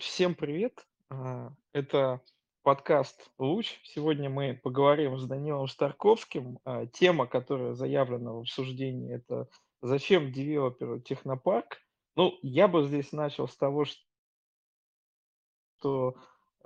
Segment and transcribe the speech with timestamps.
[0.00, 0.86] Всем привет!
[1.08, 2.20] А, Это
[2.62, 3.80] подкаст «Луч».
[3.84, 6.58] Сегодня мы поговорим с Данилом Старковским.
[6.66, 9.48] А, Тема, которая заявлена в обсуждении, это
[9.80, 11.78] «Зачем девелоперу технопарк?».
[12.16, 13.86] Ну, я бы здесь начал с того,
[15.78, 16.16] что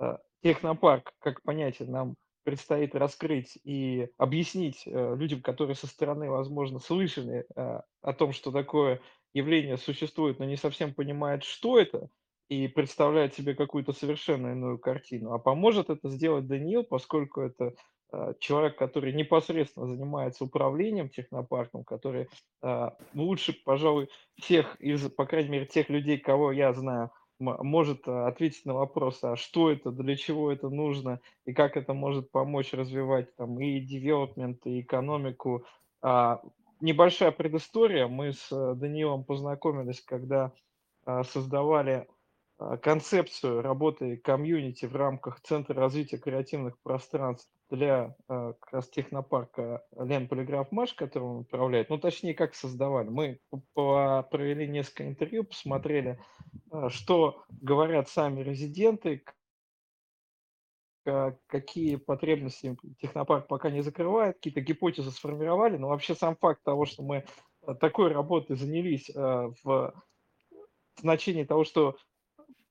[0.01, 2.17] э, технопарк как понятие нам
[2.47, 8.53] предстоит раскрыть и объяснить э, людям, которые со стороны, возможно, слышали э, о том, что
[8.53, 9.01] такое
[9.33, 12.07] явление существует, но не совсем понимают, что это,
[12.47, 15.33] и представляют себе какую-то совершенно иную картину.
[15.33, 17.73] А поможет это сделать Даниил, поскольку это
[18.13, 22.29] э, человек, который непосредственно занимается управлением технопарком, который
[23.13, 24.07] лучше, пожалуй,
[24.39, 29.23] всех из, по крайней мере, тех людей, кого я знаю, может э, ответить на вопрос,
[29.23, 33.79] а что это, для чего это нужно, и как это может помочь развивать там и
[33.79, 35.65] девелопмент, и экономику.
[36.01, 36.41] А,
[36.81, 38.07] небольшая предыстория.
[38.07, 40.51] Мы с э, Даниилом познакомились, когда
[41.05, 42.07] а, создавали
[42.57, 49.85] а, концепцию работы комьюнити в рамках Центра развития креативных пространств для а, как раз технопарка
[49.97, 51.89] Лен Полиграф Маш, который он управляет.
[51.89, 53.09] Ну, точнее, как создавали.
[53.09, 53.39] Мы
[53.73, 56.19] провели несколько интервью, посмотрели,
[56.71, 59.23] а, что говорят сами резиденты,
[61.03, 66.85] к- какие потребности технопарк пока не закрывает, какие-то гипотезы сформировали, но вообще сам факт того,
[66.85, 67.25] что мы
[67.65, 69.93] а, такой работой занялись а, в
[70.97, 71.97] значении того, что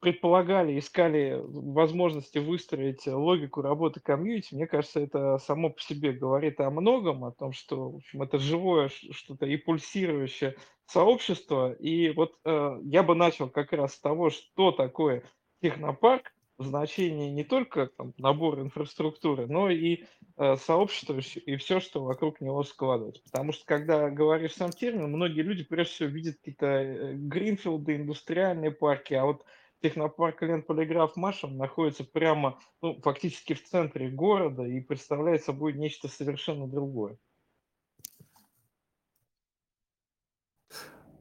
[0.01, 6.71] предполагали, искали возможности выстроить логику работы комьюнити, мне кажется, это само по себе говорит о
[6.71, 11.73] многом, о том, что, в общем, это живое что-то и пульсирующее сообщество.
[11.73, 15.23] И вот э, я бы начал как раз с того, что такое
[15.61, 20.05] технопарк в значении не только там, набора инфраструктуры, но и
[20.37, 23.23] э, сообщества и все, что вокруг него складывается.
[23.25, 28.71] Потому что, когда говоришь сам термин, многие люди прежде всего видят какие-то э, гринфилды, индустриальные
[28.71, 29.45] парки, а вот
[29.87, 36.67] Технопарк Ленполиграф Машин находится прямо, ну, фактически в центре города и представляет собой нечто совершенно
[36.67, 37.17] другое.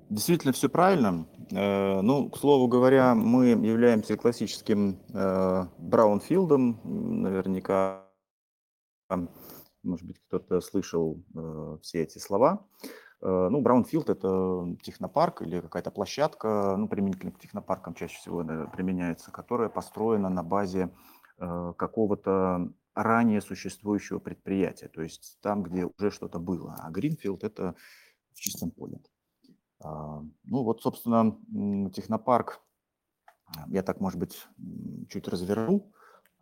[0.09, 1.27] Действительно, все правильно.
[1.51, 6.81] Э, Ну, к слову говоря, мы являемся классическим э, браунфилдом.
[7.21, 8.09] Наверняка,
[9.83, 12.65] может быть, кто-то слышал э, все эти слова.
[13.25, 18.65] Э, Ну, браунфилд– это технопарк или какая-то площадка, ну, применительно к технопаркам чаще всего да,
[18.67, 20.91] применяется, которая построена на базе
[21.39, 26.75] э, какого-то ранее существующего предприятия, то есть там, где уже что-то было.
[26.77, 27.75] А гринфилд– это
[28.33, 29.01] в чистом поле.
[29.83, 31.37] А, Ну вот, собственно,
[31.91, 32.61] технопарк,
[33.67, 34.47] я так, может быть,
[35.09, 35.91] чуть разверну,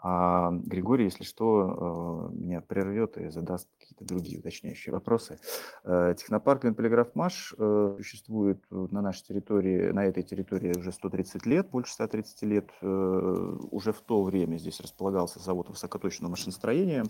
[0.05, 5.39] а Григорий, если что, э, меня прервет и задаст какие-то другие уточняющие вопросы.
[5.85, 11.69] Э, Технопарк Ленполиграф Маш э, существует на нашей территории, на этой территории уже 130 лет,
[11.69, 12.69] больше 130 лет.
[12.81, 17.05] Уже в то время здесь располагался завод высокоточного машиностроения.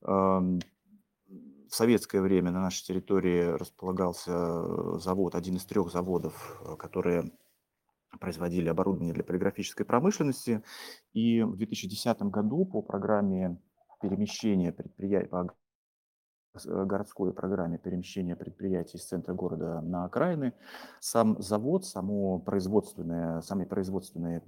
[0.00, 0.60] В
[1.68, 7.30] советское время на нашей территории располагался завод, один из трех заводов, которые
[8.18, 10.62] производили оборудование для полиграфической промышленности.
[11.12, 13.58] И в 2010 году по программе
[14.00, 15.46] перемещения предприятий, по
[16.64, 20.52] э, городской программе перемещения предприятий из центра города на окраины,
[21.00, 24.42] сам завод, само производственное, сами производственные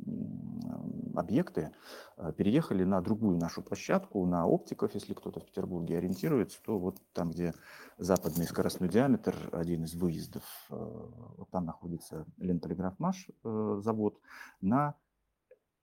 [1.19, 1.73] объекты
[2.17, 6.97] э, переехали на другую нашу площадку, на оптиков, если кто-то в Петербурге ориентируется, то вот
[7.13, 7.55] там, где
[7.99, 14.21] западный скоростной диаметр, один из выездов, э, вот там находится Ленполиграфмаш э, завод,
[14.61, 14.95] на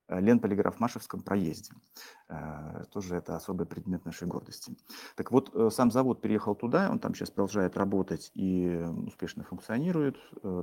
[0.07, 1.73] э, Ленполиграфмашевском проезде.
[2.29, 4.77] Э, Тоже это особый предмет нашей гордости.
[5.15, 10.17] Так вот, э, сам завод переехал туда, он там сейчас продолжает работать и успешно функционирует.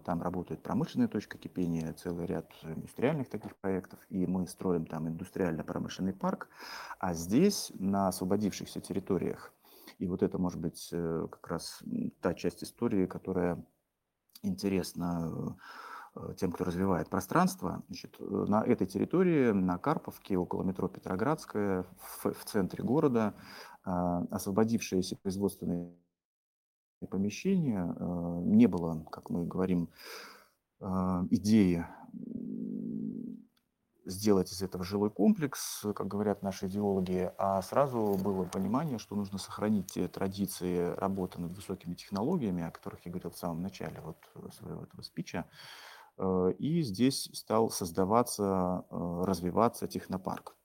[0.05, 6.13] Там работает промышленная точка кипения, целый ряд индустриальных таких проектов, и мы строим там индустриально-промышленный
[6.13, 6.49] парк.
[6.99, 9.53] А здесь, на освободившихся территориях,
[9.99, 11.83] и вот это может быть как раз
[12.21, 13.65] та часть истории, которая
[14.43, 15.57] интересна
[16.37, 17.83] тем, кто развивает пространство.
[17.89, 23.35] Значит, э, на этой территории, на Карповке, около метро Петроградская, в, в центре города,
[23.85, 25.97] а, освободившиеся производственные
[27.09, 29.89] помещения, э, не было, как мы говорим,
[31.31, 31.87] идеи
[34.05, 39.39] сделать из этого жилой комплекс, как говорят наши идеологи, а сразу было понимание, что нужно
[39.39, 44.17] сохранить те традиции работы над высокими технологиями, о которых я говорил в самом начале вот
[44.55, 45.47] своего этого спича.
[46.19, 50.57] Э, И здесь стал создаваться, э, развиваться технопарк.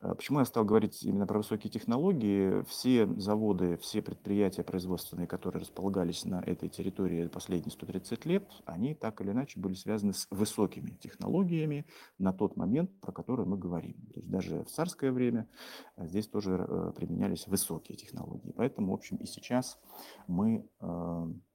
[0.00, 2.62] Э, почему я стал говорить именно про высокие технологии?
[2.68, 9.20] Все заводы, все предприятия производственные, которые располагались на этой территории последние 130 лет, они так
[9.20, 11.86] или иначе были связаны с высокими технологиями
[12.18, 13.94] на тот момент, про который мы говорим.
[14.14, 15.48] То есть даже в царское время
[15.96, 18.52] э, здесь тоже э, применялись высокие технологии.
[18.56, 19.78] Поэтому, в общем, и сейчас
[20.26, 20.68] мы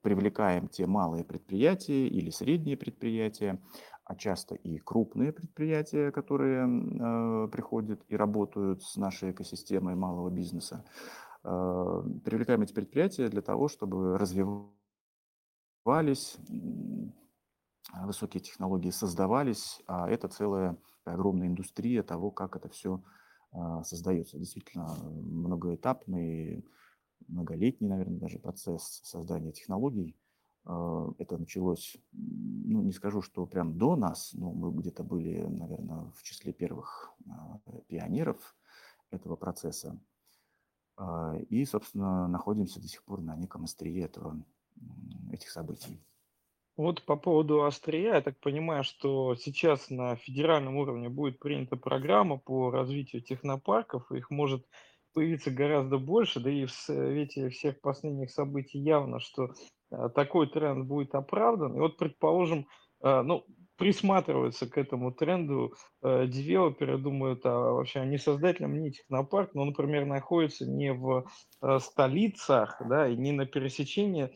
[0.02, 3.60] привлекаем те малые предприятия или средние предприятия,
[4.04, 10.84] а часто и крупные предприятия, которые э, приходят и работают с нашей экосистемой малого бизнеса.
[11.42, 14.76] Э, привлекаем эти предприятия для того, чтобы развивались,
[17.94, 23.02] высокие технологии создавались, а это целая огромная индустрия того, как это все
[23.52, 24.38] э, создается.
[24.38, 26.66] Действительно многоэтапный,
[27.26, 30.23] многолетний, наверное, даже процесс создания технологий– а,
[30.66, 36.22] это началось, ну, не скажу, что прям до нас, но мы где-то были, наверное, в
[36.22, 38.56] числе первых а, пионеров
[39.10, 40.00] этого процесса.
[40.96, 44.42] А, и, собственно, находимся до сих пор на неком острие этого,
[45.32, 46.00] этих событий.
[46.76, 52.36] Вот по поводу острия, я так понимаю, что сейчас на федеральном уровне будет принята программа
[52.36, 54.66] по развитию технопарков, их может
[55.12, 59.54] появиться гораздо больше, да и в свете всех последних событий явно, что
[60.14, 61.76] такой тренд будет оправдан.
[61.76, 62.66] И вот, предположим,
[63.02, 63.44] э, ну,
[63.76, 70.06] присматриваются к этому тренду э, девелоперы, думают, а вообще они создателем не технопарк, но, например,
[70.06, 71.26] находится не в
[71.62, 74.30] э, столицах, да, и не на пересечении э,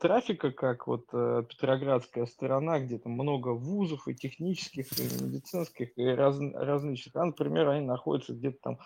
[0.00, 6.04] трафика, как вот э, Петроградская сторона, где там много вузов и технических, и медицинских, и
[6.04, 8.78] раз, различных, а, например, они находятся где-то там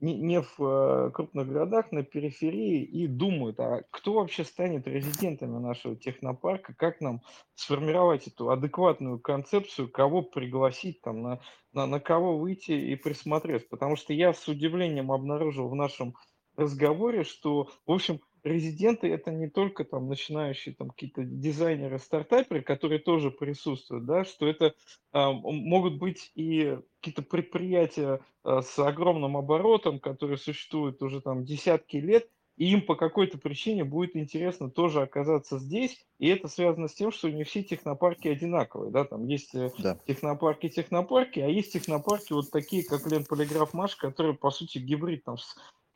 [0.00, 5.58] не, не в э, крупных городах, на периферии и думают, а кто вообще станет резидентами
[5.58, 7.20] нашего технопарка, как нам
[7.54, 11.40] сформировать эту адекватную концепцию, кого пригласить, там, на,
[11.72, 13.68] на, на кого выйти и присмотреться.
[13.70, 16.14] Потому что я с удивлением обнаружил в нашем
[16.56, 22.98] разговоре, что, в общем, резиденты это не только там начинающие там какие-то дизайнеры, стартаперы, которые
[22.98, 24.74] тоже присутствуют, да, что это
[25.12, 31.96] а, могут быть и какие-то предприятия а, с огромным оборотом, которые существуют уже там десятки
[31.96, 36.94] лет, и им по какой-то причине будет интересно тоже оказаться здесь, и это связано с
[36.94, 39.98] тем, что не все технопарки одинаковые, да, там есть э, да.
[40.06, 45.24] технопарки технопарки, а есть технопарки вот такие, как Лен Полиграф Маш, которые по сути гибрид
[45.24, 45.38] там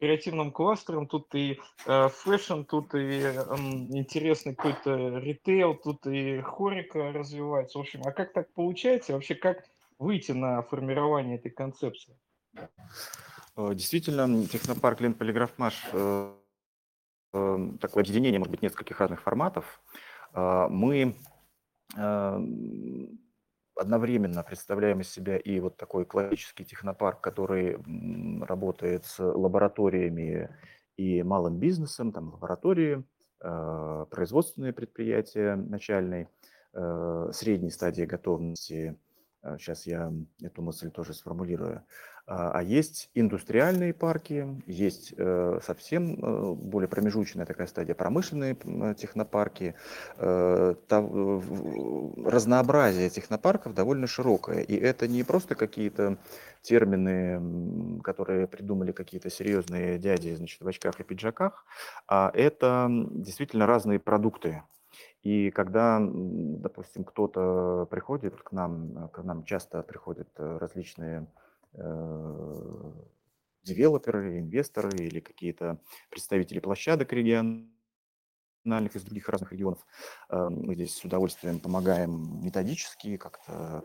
[0.05, 3.23] креативным кластером, тут и э, fashion, тут и
[3.91, 7.79] интересный какой-то ритейл, тут и HoReCa развивается.
[7.79, 9.15] В общем, а как так получается?
[9.15, 9.65] Вообще, как
[9.99, 12.19] выйти на формирование этой концепции?
[13.57, 16.35] Э, действительно, технопарк Ленполиграфмаш э,
[17.33, 19.81] э, такое объединение, может быть, нескольких разных форматов.
[20.35, 21.15] Мы
[23.77, 27.77] одновременно представляем из себя и вот такой классический технопарк, который
[28.45, 30.49] работает с лабораториями
[30.97, 33.05] и малым бизнесом, там лаборатории,
[33.41, 36.29] э, производственные предприятия начальной,
[36.73, 38.97] э, средней стадии готовности.
[39.59, 40.11] Сейчас я
[40.41, 41.85] эту мысль тоже сформулирую.
[42.27, 48.95] А, а есть индустриальные парки, есть э, совсем э, более промежуточная такая стадия, промышленные э,
[48.97, 49.75] технопарки.
[52.25, 54.61] Разнообразие технопарков довольно широкое.
[54.61, 56.17] И это не просто какие-то
[56.63, 61.67] термины, которые придумали какие-то серьезные дяди значит, в очках и пиджаках,
[62.09, 64.63] а это действительно разные продукты.
[65.23, 71.44] И когда, допустим, кто-то приходит к нам, к нам часто приходят различные Э,
[73.65, 79.85] девелоперы, инвесторы или какие-то представители площадок региональных из других разных регионов.
[80.29, 83.85] Э, мы здесь с удовольствием помогаем методически, как-то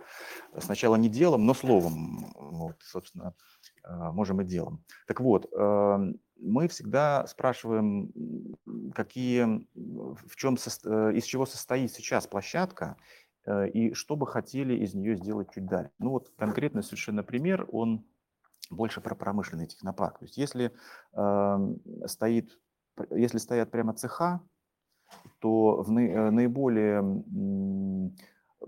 [0.58, 3.34] сначала не делом, но словом, вот, собственно,
[3.84, 4.84] э, можем и делом.
[5.08, 5.50] Так вот,
[6.42, 8.14] мы всегда спрашиваем,
[8.96, 15.16] какие, в чем, из чего состоит сейчас площадка, Э, и что бы хотели из нее
[15.16, 15.92] сделать чуть дальше.
[16.00, 18.06] Ну вот конкретный совершенно пример, он
[18.70, 20.20] больше про промышленный технопарк.
[20.20, 20.72] То есть если,
[21.14, 21.58] э,
[22.06, 22.60] стоит,
[23.12, 24.42] если стоят прямо цеха,
[25.40, 27.24] то в э, наиболее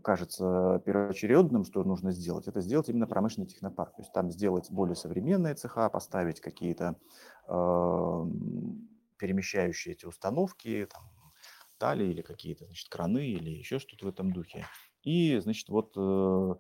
[0.04, 3.96] кажется первоочередным, что нужно сделать, это сделать именно промышленный технопарк.
[3.96, 6.96] То есть там сделать более современные цеха, поставить какие-то
[7.48, 8.26] э,
[9.18, 11.04] перемещающие эти установки, там,
[11.82, 14.68] стали или какие-то, значит, краны или еще что-то в этом духе.
[15.02, 16.56] И, значит, вот э,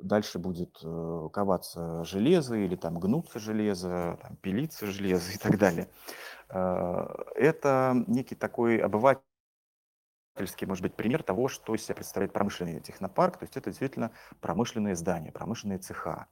[0.00, 5.88] дальше будет э, коваться железо или там гнуться железо, там, пилиться железо и так далее.
[6.50, 9.24] Э, это некий такой обывательский,
[10.68, 13.38] может быть, пример того, что из себя представляет промышленный технопарк.
[13.38, 16.28] То есть это действительно промышленные здания, промышленные цеха.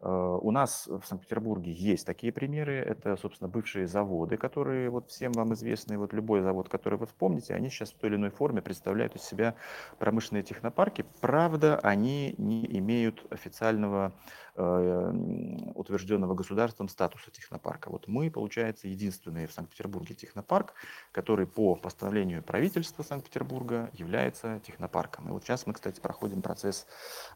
[0.00, 2.76] Э, у нас в Санкт-Петербурге есть такие примеры.
[2.76, 5.98] Это, собственно, бывшие заводы, которые вот всем вам известны.
[5.98, 9.22] Вот любой завод, который вы вспомните, они сейчас в той или иной форме представляют из
[9.22, 9.54] себя
[9.98, 11.04] промышленные технопарки.
[11.20, 14.12] Правда, они не имеют официального
[14.58, 17.90] утвержденного государством статуса технопарка.
[17.90, 20.74] Вот мы, получается, единственный в Санкт-Петербурге технопарк,
[21.12, 25.28] который по постановлению правительства Санкт-Петербурга является технопарком.
[25.28, 26.86] И вот сейчас мы, кстати, проходим процесс,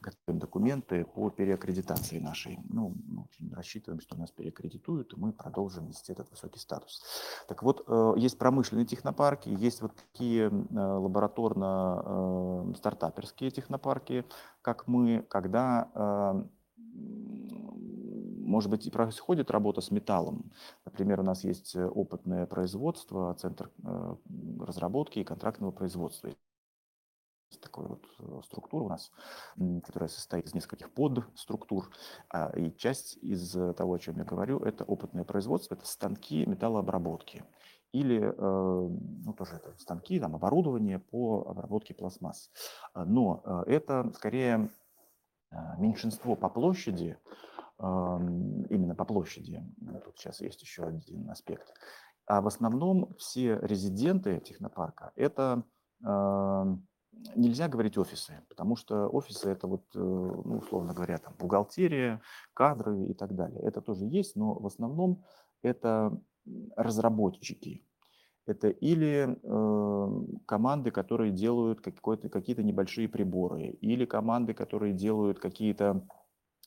[0.00, 2.59] готовим документы по переаккредитации нашей.
[2.69, 2.97] Ну,
[3.52, 7.02] рассчитываем, что нас перекредитуют, и мы продолжим вести этот высокий статус.
[7.49, 14.25] Так вот, э, есть промышленные технопарки, есть вот такие э, лабораторно-стартаперские э, технопарки,
[14.62, 16.49] как мы, когда
[18.43, 20.53] может быть, и происходит работа с металлом.
[20.85, 23.71] Например, у нас есть опытное производство, центр
[24.61, 26.31] разработки и контрактного производства
[27.59, 29.11] такой вот э, структура у нас,
[29.85, 31.91] которая состоит из нескольких подструктур.
[32.29, 36.45] А, и часть из э, того, о чем я говорю, это опытное производство, это станки
[36.47, 37.45] металлообработки.
[37.93, 42.51] Или, э, ну, тоже это станки, там, оборудование по обработке пластмасс.
[42.95, 44.71] А, но это скорее
[45.77, 47.19] меньшинство по площади,
[47.83, 49.65] именно по площади.
[50.05, 51.75] Тут сейчас есть еще один аспект.
[52.27, 55.65] А в основном все резиденты технопарка– это
[57.37, 62.21] нельзя говорить офисы, потому что офисы это вот, э, ну, условно говоря, там бухгалтерия,
[62.55, 63.61] кадры и так далее.
[63.62, 65.25] Это тоже есть, но в основном
[65.62, 66.19] это
[66.77, 67.85] разработчики.
[68.47, 76.22] Это или э, команды, которые делают какие-то небольшие приборы, или команды, которые делают какие-то э,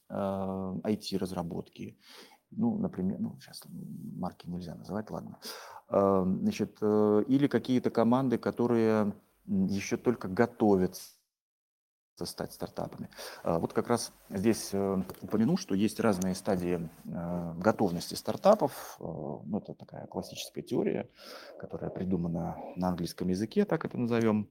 [0.10, 1.98] IT-разработки.
[2.52, 3.64] Ну, например, ну, сейчас
[4.18, 5.40] марки нельзя называть, ладно.
[5.90, 9.14] Э, значит, э, или какие-то команды, которые
[9.46, 11.12] еще только готовятся
[12.24, 13.10] стать стартапами.
[13.44, 18.96] А, вот как раз здесь э, упомяну, что есть разные стадии э, готовности стартапов.
[19.00, 21.10] Ну, это такая классическая теория,
[21.60, 24.50] которая придумана на английском языке, так это назовем.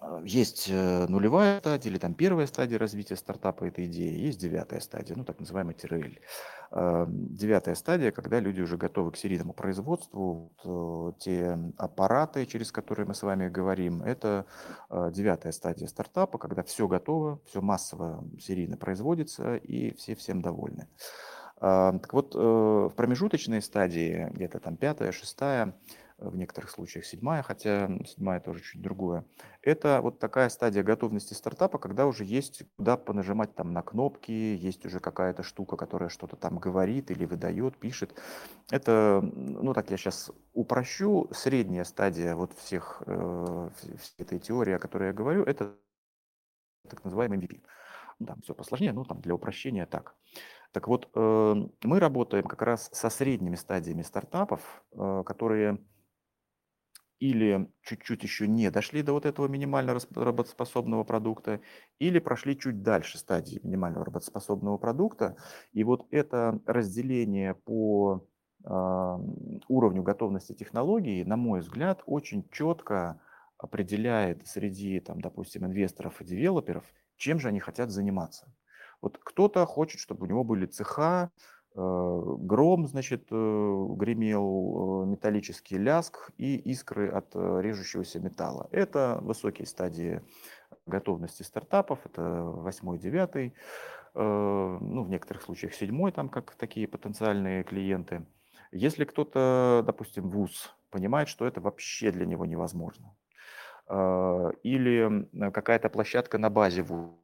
[0.00, 5.16] Эм, есть нулевая стадия или там первая стадия развития стартапа этой идеи, есть девятая стадия,
[5.16, 6.18] ну так называемый TRL.
[6.72, 10.52] Девятая стадия, когда люди уже готовы к серийному производству.
[10.64, 14.46] Э, те аппараты, через которые мы с вами говорим, это
[14.88, 20.86] э, девятая стадия стартапа, когда все готово, все массово серийно производится и все всем довольны.
[21.58, 25.74] Так вот, э, в промежуточной стадии, где-то там пятая, шестая,
[26.20, 29.24] в некоторых случаях седьмая, хотя седьмая тоже чуть другое.
[29.62, 34.84] Это вот такая стадия готовности стартапа, когда уже есть куда понажимать там на кнопки, есть
[34.86, 38.14] уже какая-то штука, которая что-то там говорит или выдает, пишет.
[38.70, 43.70] Это, ну так я сейчас упрощу, средняя стадия вот всех, э,
[44.18, 45.74] этой теории, о которой я говорю, это
[46.88, 47.62] так называемый MVP.
[48.18, 50.14] Ну, там все посложнее, но там для упрощения так.
[50.72, 55.78] Так вот, э, мы работаем как раз со средними стадиями стартапов, э, которые
[57.20, 61.60] или чуть-чуть еще не дошли до вот этого минимально работоспособного продукта,
[61.98, 65.36] или прошли чуть дальше стадии минимального работоспособного продукта.
[65.72, 68.26] И вот это разделение по
[68.64, 68.68] э,
[69.68, 73.20] уровню готовности технологии, на мой взгляд, очень четко
[73.58, 76.84] определяет среди, там, допустим, инвесторов и девелоперов,
[77.16, 78.50] чем же они хотят заниматься.
[79.02, 81.30] Вот кто-то хочет, чтобы у него были цеха,
[81.74, 88.68] гром, значит, э, гремел, э, металлический ляск и искры от режущегося металла.
[88.72, 90.22] Это высокие стадии
[90.86, 93.54] готовности стартапов, это восьмой, девятый,
[94.12, 98.26] ну, в некоторых случаях седьмой, там как такие потенциальные клиенты.
[98.72, 103.14] Если кто-то, допустим, вуз, понимает, что это вообще для него невозможно,
[103.88, 107.19] или какая-то площадка на базе вуза,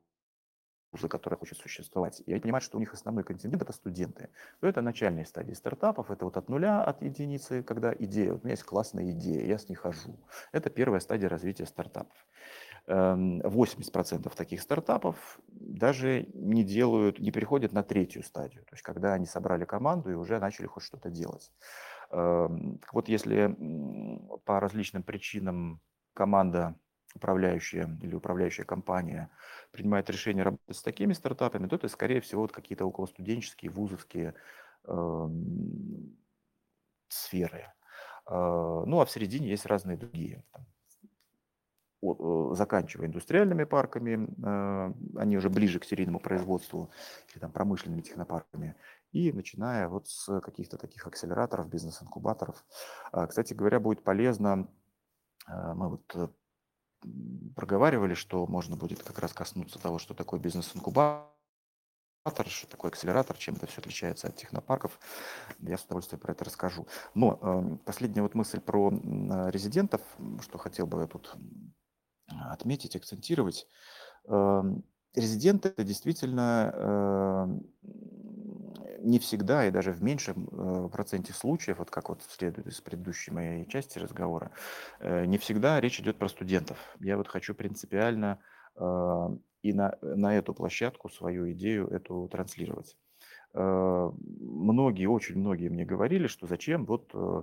[0.97, 4.29] за которая хочет существовать, и понимать, что у них основной контингент– это студенты,
[4.61, 8.45] то это начальные стадии стартапов, это вот от нуля, от единицы, когда идея, вот у
[8.45, 10.19] меня есть классная идея, я с ней хожу.
[10.53, 12.17] Это первая стадия развития стартапов.
[12.89, 19.15] 80% эм, таких стартапов даже не делают, не переходят на третью стадию, то есть когда
[19.15, 21.51] они собрали команду и уже начали хоть что-то делать.
[22.11, 23.57] Эм, вот если
[24.45, 25.81] по различным причинам
[26.15, 26.77] команда
[27.17, 29.31] управляющая или управляющая компания
[29.73, 34.35] принимает решение работать с такими стартапами, то это, скорее всего, вот какие-то околостуденческие, вузовские
[34.85, 35.29] э,
[37.09, 37.73] сферы.
[38.29, 40.45] Э, ну, а в середине есть разные другие.
[40.53, 40.67] Там,
[42.03, 46.91] э, заканчивая индустриальными парками, э, они уже ближе к серийному производству,
[47.33, 48.77] или там промышленными технопарками,
[49.13, 52.65] и начиная вот с каких-то таких акселераторов, бизнес-инкубаторов.
[53.13, 54.69] Э, кстати говоря, будет полезно,
[55.49, 56.33] э, мы вот
[57.55, 61.27] проговаривали, что можно будет как раз коснуться того, что такое бизнес-инкубатор,
[62.49, 64.99] что такое акселератор, чем это все отличается от технопарков.
[65.61, 66.87] Я с удовольствием про это расскажу.
[67.15, 70.03] Но э, последняя вот мысль про э, резидентов,
[70.41, 71.37] что хотел бы я тут
[72.27, 73.67] отметить, акцентировать.
[74.29, 74.63] Э,
[75.15, 77.47] резиденты это действительно э,
[78.99, 83.31] не всегда и даже в меньшем э, проценте случаев, вот как вот следует из предыдущей
[83.31, 84.51] моей части разговора,
[85.01, 86.79] э, не всегда речь идет про студентов.
[87.01, 88.39] Я вот хочу принципиально
[88.77, 89.29] э,
[89.63, 92.97] и на, на эту площадку свою идею эту транслировать.
[93.59, 97.43] Э, многие, очень многие мне говорили, что зачем вот, э,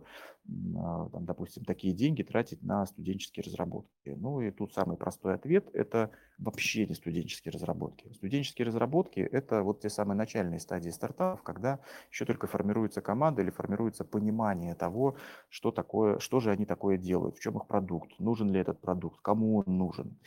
[0.78, 4.10] а, там, допустим, такие деньги тратить на студенческие разработки.
[4.10, 8.12] Ну и тут самый простой ответ– это вообще не студенческие разработки.
[8.14, 11.80] Студенческие разработки– это вот те самые начальные стадии стартапов, когда
[12.12, 15.16] еще только формируется команда или формируется понимание того,
[15.50, 19.20] что, такое, что же они такое делают, в чем их продукт, нужен ли этот продукт,
[19.22, 20.20] кому он нужен.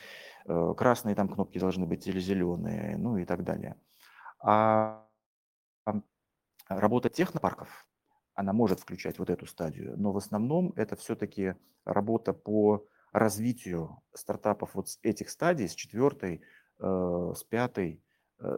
[0.46, 3.76] Э, красные там кнопки должны быть или зеленые, ну и так далее.
[4.40, 5.05] А
[6.68, 7.86] Работа технопарков,
[8.34, 14.74] она может включать вот эту стадию, но в основном это все-таки работа по развитию стартапов
[14.74, 16.42] вот с этих стадий, с четвертой,
[16.78, 18.02] э, с пятой,
[18.40, 18.56] э,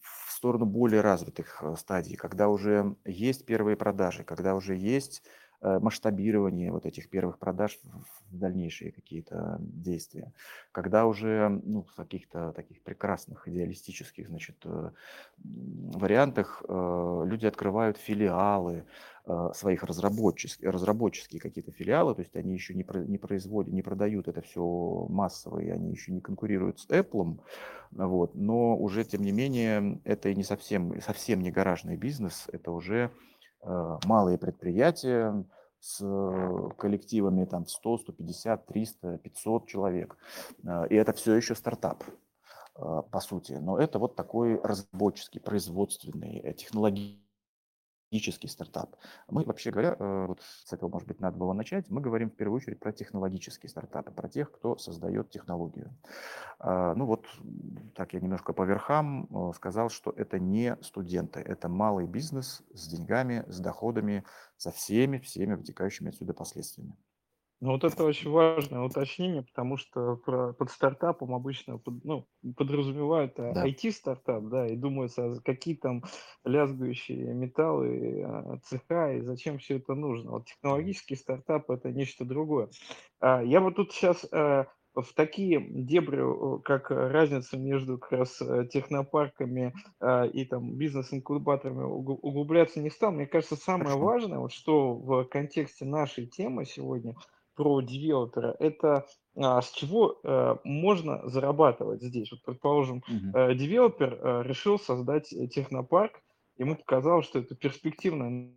[0.00, 5.45] в сторону более развитых э, стадий, когда уже есть первые продажи, когда уже есть Э,
[5.62, 7.78] масштабирование вот этих первых продаж
[8.30, 10.32] в дальнейшие какие-то действия.
[10.72, 14.90] Когда уже ну, в каких-то таких прекрасных идеалистических значит, э,
[15.38, 18.84] вариантах э, люди открывают филиалы
[19.54, 24.40] своих разработческих, разработческие какие-то филиалы, то есть они еще не, не производят, не продают это
[24.40, 24.62] все
[25.08, 27.40] массово, и они еще не конкурируют с Apple,
[27.90, 32.70] вот, но уже тем не менее это и не совсем, совсем не гаражный бизнес, это
[32.70, 33.10] уже Э,
[33.62, 35.44] малые предприятия
[35.80, 40.16] с э, коллективами там 100, 150, 300, 500 человек.
[40.64, 42.04] Э, и это все еще стартап,
[42.74, 43.52] по сути.
[43.52, 47.25] Но это вот такой разработческий, производственный, технологический
[48.10, 48.96] технологический стартап.
[49.28, 52.36] Мы, вообще говоря, э, вот с этого, может быть, надо было начать, мы говорим в
[52.36, 55.96] первую очередь про технологические стартапы, про тех, кто создает технологию.
[56.58, 57.26] А, ну вот,
[57.94, 62.88] так я немножко по верхам э, сказал, что это не студенты, это малый бизнес с
[62.88, 64.24] деньгами, с доходами,
[64.56, 66.96] со всеми, всеми вытекающими отсюда последствиями.
[67.60, 73.32] Ну, вот это очень важное уточнение, потому что про, под стартапом обычно под, ну, подразумевают
[73.38, 73.66] а, Да.
[73.66, 76.04] IT-стартап, да, и думается, а какие там
[76.44, 80.32] лязгающие металлы, а, цеха, и зачем все это нужно.
[80.32, 82.68] Вот технологический стартап– это нечто другое.
[83.20, 88.66] А, Я вот тут сейчас а, в такие дебри, как разница между как раз э,
[88.70, 93.12] технопарками а, и там бизнес-инкубаторами углубляться не стал.
[93.12, 97.14] Мне кажется, самое важное, вот что в контексте нашей темы сегодня–
[97.56, 102.30] про девелопера, это а, с чего э, можно зарабатывать здесь.
[102.30, 106.22] Вот, предположим, э, девелопер э, решил создать технопарк,
[106.56, 108.52] ему показалось, что это перспективное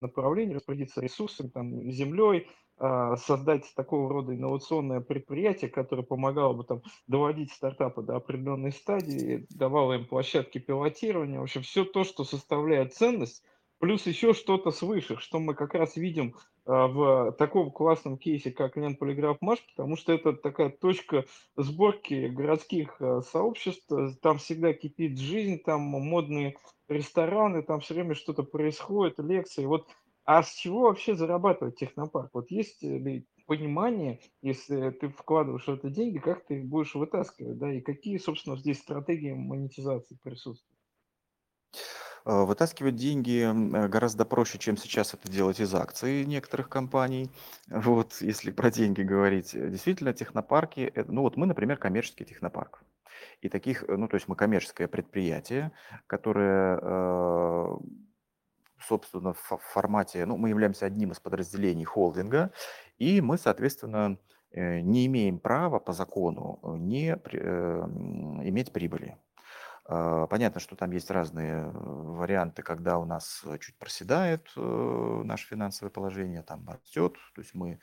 [0.00, 2.46] направление, распорядиться ресурсами, там, землей,
[2.76, 9.46] а, создать такого рода инновационное предприятие, которое помогало бы там доводить стартапы до определенной стадии,
[9.50, 13.44] давало им площадки пилотирования, в общем, все то, что составляет ценность,
[13.78, 18.76] плюс еще что-то свыше, что мы как раз видим а, в таком классном кейсе, как
[18.76, 25.18] Лен Полиграф Маш, потому что это такая точка сборки городских а, сообществ, там всегда кипит
[25.18, 26.56] жизнь, там модные
[26.88, 29.66] рестораны, там все время что-то происходит, лекции.
[29.66, 29.88] Вот,
[30.24, 32.30] а с чего вообще зарабатывать технопарк?
[32.32, 37.58] Вот есть ли понимание, если ты вкладываешь в это деньги, как ты их будешь вытаскивать,
[37.58, 40.80] да, и какие, собственно, здесь стратегии монетизации присутствуют?
[42.26, 47.30] Э, вытаскивать деньги э, гораздо проще, чем сейчас это делать из акций некоторых компаний.
[47.68, 49.52] Вот, если про деньги говорить.
[49.52, 52.82] Действительно, технопарки, э, ну вот мы, например, коммерческий технопарк.
[53.42, 55.72] И таких, ну то есть мы коммерческое предприятие,
[56.06, 57.78] которое,
[58.80, 62.50] собственно, в формате, ну мы являемся одним из подразделений холдинга,
[62.98, 64.18] и мы, соответственно,
[64.50, 69.16] не имеем права по закону не иметь прибыли.
[69.86, 75.22] А, понятно, что там есть разные э, варианты, когда у нас э, чуть проседает э,
[75.24, 77.78] наше финансовое положение, там растет, то есть мы,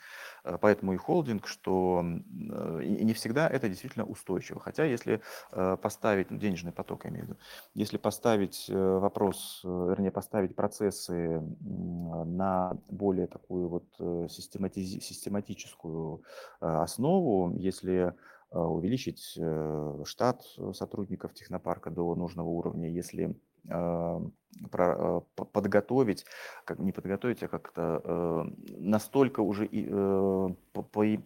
[0.61, 4.59] поэтому и холдинг, что и не всегда это действительно устойчиво.
[4.59, 7.39] Хотя если поставить, ну, денежный поток я имею в виду,
[7.75, 13.85] если поставить вопрос, вернее, поставить процессы на более такую вот
[14.31, 16.23] систематическую
[16.59, 18.15] основу, если
[18.59, 23.35] увеличить э, штат э, сотрудников технопарка до нужного уровня, если
[25.51, 26.25] подготовить,
[26.65, 28.47] как не подготовить, а как-то
[28.79, 29.67] настолько уже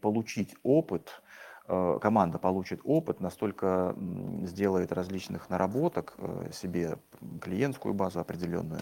[0.02, 1.22] получить опыт
[1.68, 3.96] э, команда получит опыт, настолько
[4.44, 6.98] сделает различных наработок э, себе,
[7.42, 8.82] клиентскую базу определенную,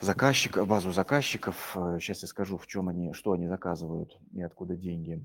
[0.00, 1.74] заказчик, базу заказчиков.
[2.00, 5.24] Сейчас я скажу, в чем они, что они заказывают и откуда деньги.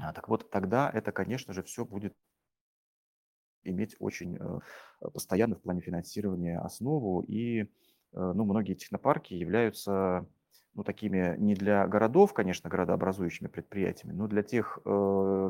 [0.00, 2.16] А, так вот, тогда это, конечно же, все будет
[3.64, 4.38] иметь очень
[5.12, 7.68] постоянно в плане финансирования основу и
[8.12, 10.26] Э, ну, многие технопарки являются
[10.74, 14.88] ну, такими не для городов, конечно, городообразующими предприятиями, но для тех э,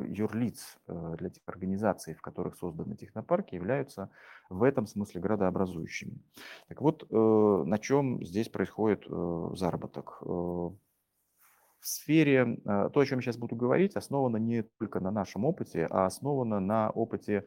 [0.09, 4.11] юрлиц, э, для тех организаций, в которых созданы технопарки, являются
[4.49, 6.19] в этом смысле городообразующими.
[6.69, 10.19] Так вот, э, на чем здесь происходит э, заработок?
[10.23, 10.71] Э,
[11.81, 15.45] в сфере, э, то, о чем я сейчас буду говорить, основано не только на нашем
[15.45, 17.45] опыте, а основано на опыте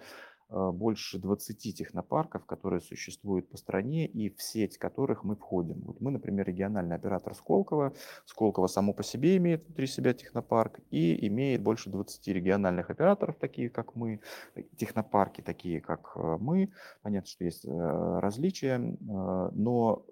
[0.51, 5.81] больше 20 технопарков, которые существуют по стране и в сеть которых мы входим.
[5.85, 7.93] Вот мы, например, региональный оператор Сколково.
[8.25, 13.69] Сколково само по себе имеет внутри себя технопарк и имеет больше 20 региональных операторов, такие
[13.69, 14.19] как мы,
[14.77, 16.71] технопарки такие как э, мы.
[17.01, 20.05] Понятно, что есть э, различия, но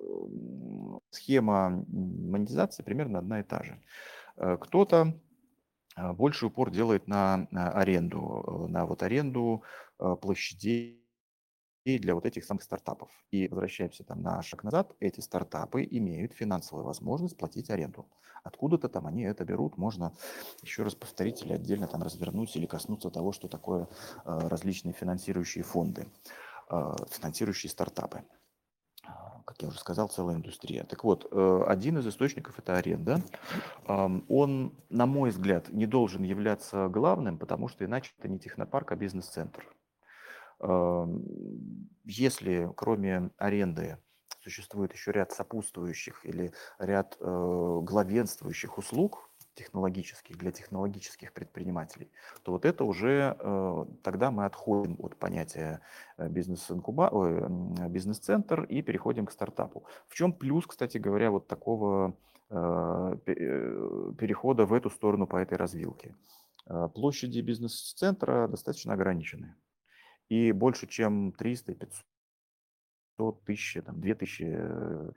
[1.10, 3.80] схема монетизации примерно одна и та же.
[4.36, 5.14] Кто-то
[6.14, 9.64] больше упор делает на аренду, на вот аренду
[10.00, 11.04] Э, площадей
[11.86, 13.10] для вот этих самых стартапов.
[13.32, 18.08] И возвращаемся там на шаг назад, эти стартапы имеют финансовую возможность платить аренду.
[18.44, 20.14] Откуда-то там они это берут, можно
[20.62, 23.88] еще раз повторить или отдельно там развернуть или коснуться того, что такое
[24.24, 26.08] э, различные финансирующие фонды,
[26.70, 28.24] э, финансирующие стартапы.
[29.46, 30.84] Как я уже сказал, целая индустрия.
[30.84, 31.32] Так вот,
[31.68, 33.22] один из источников это аренда.
[33.88, 38.96] Он, на мой взгляд, не должен являться главным, потому что иначе это не технопарк, а
[38.96, 39.66] бизнес-центр.
[42.06, 43.98] Если кроме аренды
[44.42, 49.29] существует еще ряд сопутствующих или ряд э, главенствующих услуг
[49.60, 52.10] технологических для технологических предпринимателей,
[52.44, 55.82] то вот это уже э, тогда мы отходим от понятия
[56.18, 57.10] э, бизнес-инкуба,
[57.90, 59.86] бизнес-центр и переходим к стартапу.
[60.08, 62.16] В чем плюс, кстати говоря, вот такого
[64.18, 66.16] перехода в эту сторону по этой развилке?
[66.96, 69.56] Площади бизнес-центра достаточно ограничены
[70.30, 71.74] и больше, чем 300,
[73.18, 75.12] 500 тысяч, там, 2000 э,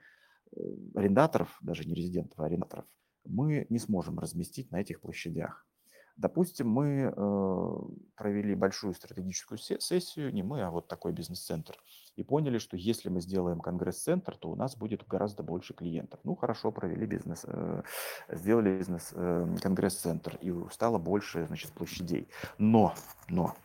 [0.94, 2.86] арендаторов, даже не резидентов, а арендаторов,
[3.24, 5.66] мы не сможем разместить на этих площадях.
[6.16, 7.76] Допустим, мы э,
[8.16, 11.74] провели большую стратегическую сессию, не мы, а вот такой бизнес-центр,
[12.16, 16.20] и поняли, что если мы сделаем конгресс-центр, то у нас будет гораздо больше клиентов.
[16.24, 17.82] Ну, хорошо, провели бизнес, э,
[18.28, 22.28] сделали бизнес, э, конгресс-центр, и стало больше, значит, площадей.
[22.58, 22.94] Но,
[23.28, 23.56] но,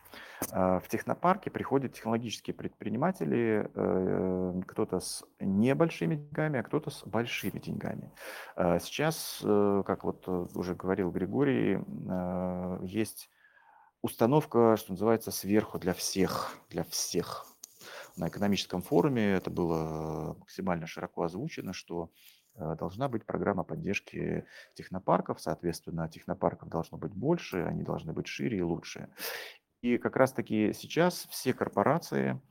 [0.41, 8.11] в технопарке приходят технологические предприниматели, э, кто-то с небольшими деньгами, а кто-то с большими деньгами.
[8.55, 13.29] А, сейчас, э, как вот уже говорил Григорий, а, есть
[14.01, 17.45] установка, что называется, сверху для всех, для всех.
[18.15, 22.11] На экономическом форуме это было максимально широко озвучено, что
[22.55, 24.45] э, должна быть программа поддержки
[24.75, 29.09] технопарков, соответственно, технопарков должно быть больше, они должны быть шире и лучше.
[29.81, 32.41] И как раз-таки сейчас все корпорации,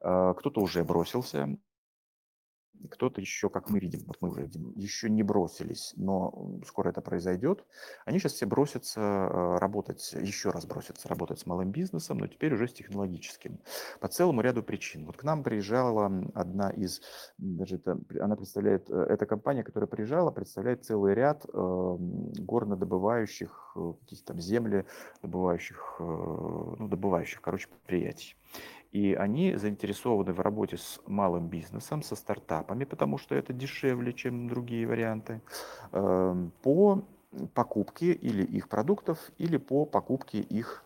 [0.00, 1.56] э, кто-то уже бросился,
[2.90, 7.64] кто-то еще, как мы видим, вот мы видим, еще не бросились, но скоро это произойдет.
[8.04, 12.54] Они сейчас все бросятся э, работать, еще раз бросятся работать с малым бизнесом, но теперь
[12.54, 13.58] уже с технологическим.
[14.00, 15.06] По целому ряду причин.
[15.06, 17.02] Вот к нам приезжала одна из,
[17.38, 21.96] даже это, она представляет, э, эта компания, которая приезжала, представляет целый ряд э,
[22.38, 24.84] горнодобывающих, э, каких-то там земли
[25.22, 28.36] добывающих, ну, добывающих, короче, предприятий.
[28.92, 34.48] И они заинтересованы в работе с малым бизнесом, со стартапами, потому что это дешевле, чем
[34.48, 35.40] другие варианты,
[35.92, 37.02] эм, по
[37.54, 40.84] покупке или их продуктов, или по покупке их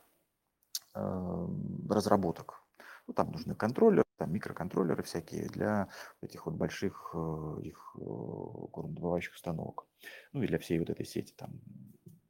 [0.95, 2.63] эм, разработок.
[3.09, 5.89] Ну, там нужны контроллеры, там микроконтроллеры всякие для
[6.23, 9.87] этих вот больших э, их э, горнодобывающих установок.
[10.33, 11.61] Ну и для всей вот этой сети, там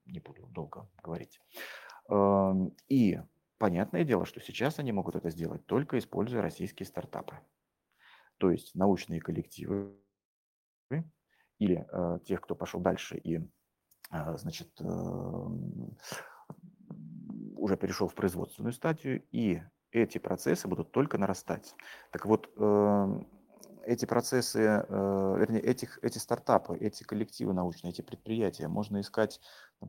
[0.06, 1.40] не буду долго говорить.
[2.08, 3.20] Эм, и
[3.58, 7.38] Понятное дело, что сейчас они могут это сделать только используя российские стартапы.
[8.38, 9.96] То есть научные коллективы
[11.58, 13.38] или э, тех, кто пошел дальше и,
[14.10, 14.84] э, значит, э,
[17.56, 21.74] уже перешел в производственную стадию, и эти процессы будут только нарастать.
[22.10, 23.20] Так вот, э,
[23.86, 29.40] эти процессы, э, вернее, этих, эти стартапы, эти коллективы научные, эти предприятия можно искать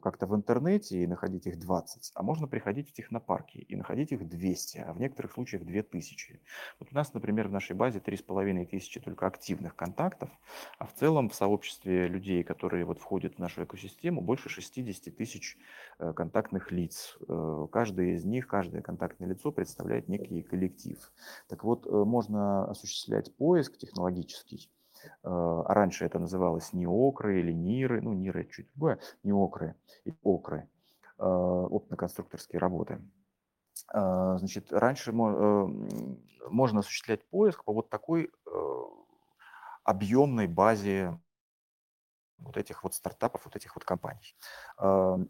[0.01, 4.27] как-то в интернете и находить их 20, а можно приходить в технопарки и находить их
[4.27, 6.41] 200, а в некоторых случаях 2000.
[6.79, 10.29] Вот у нас, например, в нашей базе 3500 только активных контактов,
[10.77, 15.57] а в целом в сообществе людей, которые вот входят в нашу экосистему, больше 60 тысяч
[15.99, 17.17] э, контактных лиц.
[17.27, 20.97] Э, каждый из них, каждое контактное лицо представляет некий коллектив.
[21.47, 24.69] Так вот, э, можно осуществлять поиск технологический,
[25.23, 30.67] раньше это называлось неокры или ниры, ну, ниры чуть другое, неокры и окры,
[31.17, 33.01] опытно-конструкторские работы.
[33.91, 38.31] Значит, раньше можно осуществлять поиск по вот такой
[39.83, 41.19] объемной базе
[42.39, 44.35] вот этих вот стартапов, вот этих вот компаний.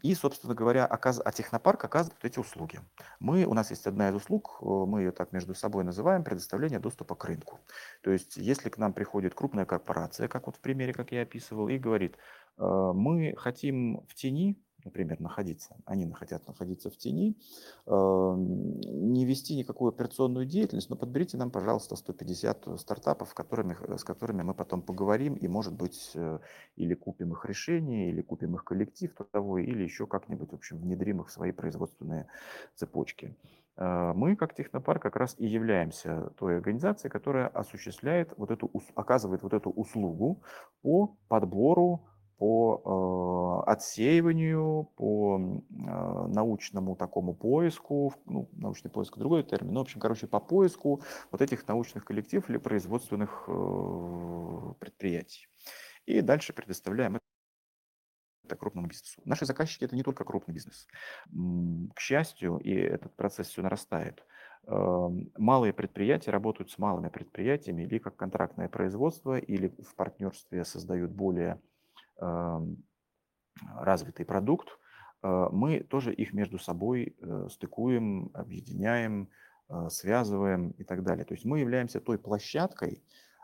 [0.02, 1.20] И, собственно говоря, оказ...
[1.24, 2.80] а технопарк оказывает эти услуги.
[3.18, 6.78] Мы, у нас есть одна из услуг, э, мы ее так между собой называем, предоставление
[6.78, 7.60] доступа к рынку.
[8.02, 11.68] То есть, если к нам приходит крупная корпорация, как вот в примере, как я описывал,
[11.68, 12.16] и говорит,
[12.58, 17.36] «Э, мы хотим в тени например, находиться, они хотят находиться в тени,
[17.86, 24.54] не вести никакую операционную деятельность, но подберите нам, пожалуйста, 150 стартапов, которыми, с которыми мы
[24.54, 26.38] потом поговорим и, может быть, э,
[26.76, 31.20] или купим их решение, или купим их коллектив трудовой, или еще как-нибудь, в общем, внедрим
[31.20, 32.26] их в свои производственные
[32.74, 33.36] цепочки.
[33.76, 39.42] Э, мы, как технопарк, как раз и являемся той организацией, которая осуществляет вот эту, оказывает
[39.42, 40.42] вот эту услугу
[40.82, 42.04] по подбору
[42.38, 49.82] по э, отсеиванию, по э, научному такому поиску, ну, научный поиск другой термин, ну, в
[49.82, 55.48] общем, короче, по поиску вот этих научных коллективов или производственных э, предприятий.
[56.06, 57.18] И дальше предоставляем
[58.44, 59.20] это крупному бизнесу.
[59.24, 60.86] Наши заказчики это не только крупный бизнес.
[61.94, 64.24] К счастью, и этот процесс все нарастает,
[64.66, 71.60] малые предприятия работают с малыми предприятиями или как контрактное производство, или в партнерстве создают более
[73.76, 74.78] развитый продукт,
[75.22, 79.28] а, мы тоже их между собой э, стыкуем, объединяем,
[79.68, 81.24] а, связываем и так далее.
[81.24, 83.02] То есть мы являемся той площадкой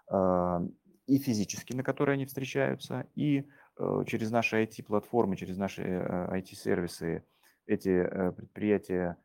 [0.09, 0.63] а,
[1.07, 7.23] и физически, на которой они встречаются, и э, через наши IT-платформы, через наши IT-сервисы э,
[7.67, 8.07] эти
[8.37, 9.17] предприятия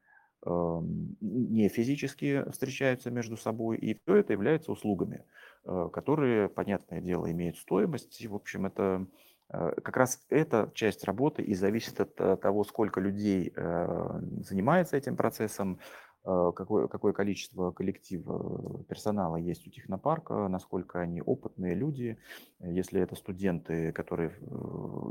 [0.46, 5.26] не физически встречаются между собой, и все это является услугами,
[5.66, 8.22] которые, понятное дело, имеют стоимость.
[8.22, 12.64] И, в общем, это Э, как раз эта часть работы и зависит от э, того,
[12.64, 15.80] сколько людей э, занимается этим процессом,
[16.22, 22.20] какое, какое количество коллектива персонала есть у технопарка, насколько они опытные люди.
[22.60, 24.38] Если это студенты, которые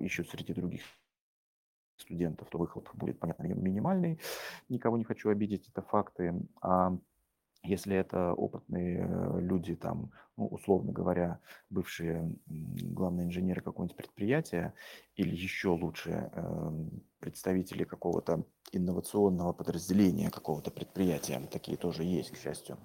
[0.02, 0.82] ищут среди других
[1.96, 4.20] студентов, то выхлоп будет, понятно, минимальный.
[4.68, 6.34] Никого не хочу обидеть, это факты.
[6.60, 6.96] А
[7.62, 11.40] если это опытные э, люди, там, ну, условно говоря,
[11.70, 14.74] бывшие главные инженеры какого-нибудь предприятия
[15.16, 22.78] или еще лучше эм, представители какого-то инновационного подразделения какого-то предприятия, такие тоже есть, к счастью,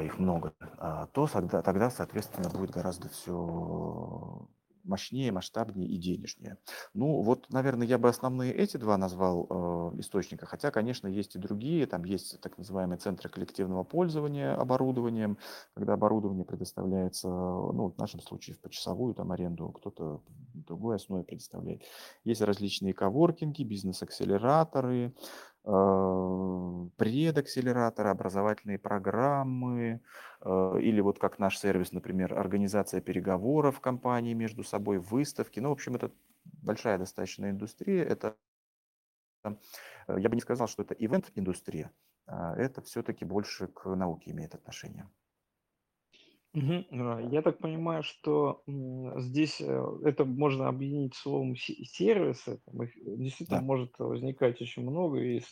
[0.00, 4.48] их много, а, то тогда, тогда соответственно, будет гораздо все
[4.84, 6.58] мощнее, масштабнее и денежнее.
[6.94, 11.38] Ну, вот, наверное, я бы основные эти два назвал э, источника, хотя, конечно, есть и
[11.38, 15.38] другие, там есть так называемые центры коллективного пользования оборудованием,
[15.74, 20.22] когда оборудование предоставляется, ну, в нашем случае в почасовую там аренду, кто-то
[20.54, 21.82] другой основе предоставляет.
[22.24, 25.14] Есть различные коворкинги, бизнес-акселераторы,
[25.64, 30.00] предакселераторы, образовательные программы,
[30.44, 35.60] Э, или вот как наш сервис, например, организация переговоров компании между собой, выставки.
[35.60, 36.10] Ну, в общем, это
[36.44, 38.04] большая достаточно индустрия.
[38.04, 38.36] Это,
[39.44, 39.54] э,
[40.08, 41.92] я бы не сказал, что это ивент-индустрия,
[42.26, 45.08] а это все-таки больше к науке имеет отношение.
[46.54, 47.30] Мгм.
[47.30, 52.60] Я так понимаю, что здесь э, это можно объединить словом сервисы.
[52.66, 53.62] Там их действительно Да.
[53.62, 55.46] может возникать очень много, из,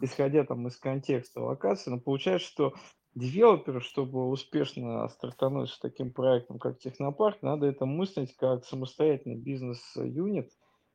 [0.00, 1.90] исходя там из контекста локации.
[1.90, 2.74] Но получается, что
[3.16, 10.50] девелоперу, чтобы успешно стартануть с таким проектом, как Технопарк, надо это мыслить как самостоятельный бизнес-юнит,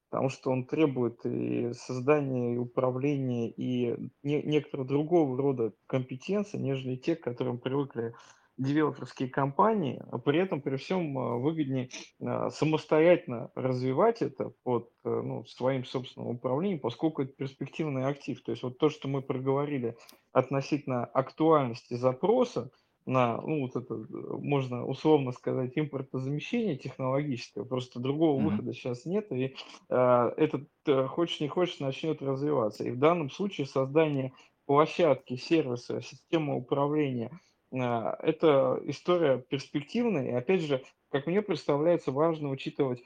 [0.10, 6.96] потому что он требует и создания, и управления, и не, некоторого другого рода компетенции, нежели
[6.96, 8.14] те, к которым привыкли
[8.60, 11.90] девелоперские компании, а при этом при всем а, выгоднее
[12.22, 18.42] а, самостоятельно развивать это под э, ну, своим собственным управлением, поскольку это перспективный актив.
[18.44, 19.96] То есть вот то, что мы проговорили
[20.34, 22.70] относительно актуальности запроса
[23.06, 24.06] на, ну вот это, э,
[24.40, 28.50] можно условно сказать, импортозамещение технологическое, просто другого Мгм.
[28.50, 29.56] выхода сейчас нет, и
[29.90, 32.84] э, этот, э, хочешь не хочешь, начнет развиваться.
[32.84, 34.34] И в данном случае создание
[34.66, 37.32] площадки, сервиса, системы управления–
[37.72, 40.28] это история перспективная.
[40.28, 43.04] И опять же, как мне представляется, важно учитывать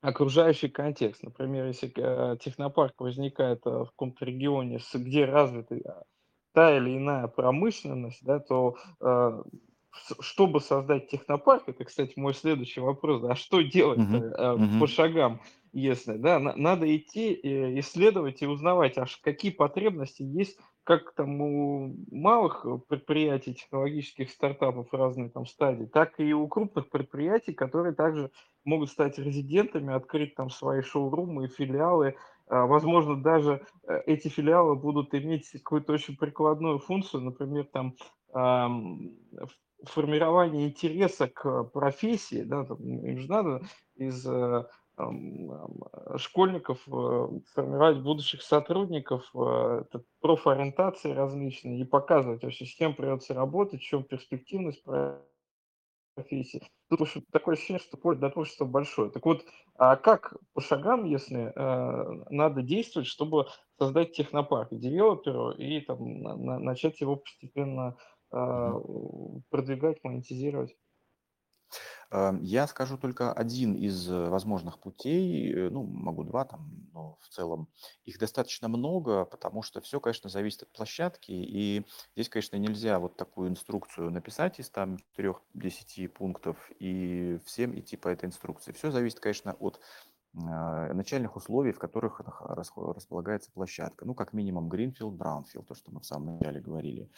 [0.00, 1.22] окружающий контекст.
[1.22, 6.04] Например, если э, технопарк возникает э, в каком-то регионе, где развиты а,
[6.52, 9.42] та или иная промышленность, да, то э,
[10.20, 14.76] чтобы создать технопарк, это, кстати, мой следующий вопрос, да, а что делать-то Мгм.
[14.76, 15.40] э, по шагам,
[15.78, 21.38] если, да, на- надо идти э, исследовать и узнавать, аж какие потребности есть как там
[21.42, 27.94] у малых э, предприятий, технологических стартапов разной там стадии, так и у крупных предприятий, которые
[27.94, 28.30] также
[28.64, 32.16] могут стать резидентами, открыть там свои шоурумы и филиалы.
[32.46, 37.94] А, Возможно, даже э, эти филиалы будут иметь какую-то очень прикладную функцию, например, там
[39.84, 43.62] формирование интереса к профессии, да, там, им же надо
[43.94, 44.26] из
[46.16, 53.34] школьников э, формировать будущих сотрудников, э, это профориентации различные и показывать вообще, с кем придется
[53.34, 54.82] работать, в чем перспективность
[56.14, 56.62] профессии.
[56.90, 59.10] Тут уж такое ощущение, что поле для творчества большое.
[59.10, 59.44] Так вот,
[59.76, 63.46] а как по шагам, если э, надо действовать, чтобы
[63.78, 67.96] создать технопарк девелоперу и там на- на- начать его постепенно
[68.30, 70.76] продвигать, монетизировать?
[72.10, 77.16] Эм, я скажу только один из, э, возможных путей, э, ну, могу 2 там, но
[77.20, 77.68] в целом
[78.04, 81.32] их достаточно много, потому что все, конечно, зависит от площадки.
[81.32, 87.96] И здесь, конечно, нельзя вот такую инструкцию написать из там 4-10 пунктов и всем идти
[87.96, 88.72] по этой инструкции.
[88.72, 89.80] Все зависит, конечно, от
[90.34, 94.04] начальных условий, в которых располагается площадка.
[94.04, 97.10] Ну, как минимум, Greenfield, Brownfield, то, что мы в самом начале говорили.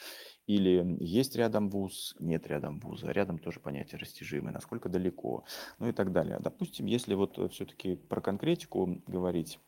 [0.47, 3.11] Или есть рядом вуз, нет рядом вуза.
[3.11, 5.45] Рядом тоже понятие растяжимое, насколько далеко,
[5.79, 6.39] ну и так далее.
[6.39, 9.59] Допустим, если вот все-таки про конкретику говорить,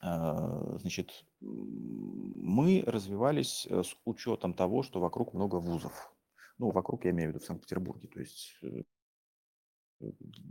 [0.00, 6.12] а, значит, мы развивались э, с учетом того, что вокруг много вузов.
[6.58, 8.08] Ну, вокруг я имею в виду в Санкт-Петербурге.
[8.08, 8.82] То есть э,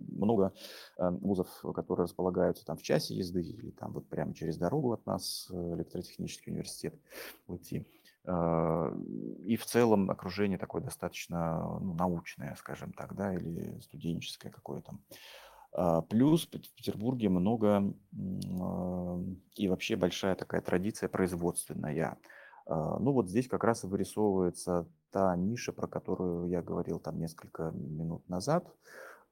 [0.10, 0.54] много
[0.98, 5.06] э, вузов, которые располагаются там в часе езды или там вот прямо через дорогу от
[5.06, 6.96] нас, э, электротехнический университет
[7.48, 7.86] уйти.
[8.26, 8.92] Э,
[9.46, 14.98] И в целом окружение такое достаточно ну, научное, скажем так, да, или студенческое какое-то.
[15.72, 17.94] А, Плюс в Пет- в Петербурге много
[19.56, 22.18] и вообще большая такая традиция производственная.
[22.66, 27.20] А, Ну вот здесь как раз и вырисовывается та ниша, про которую я говорил там
[27.20, 28.68] несколько минут назад,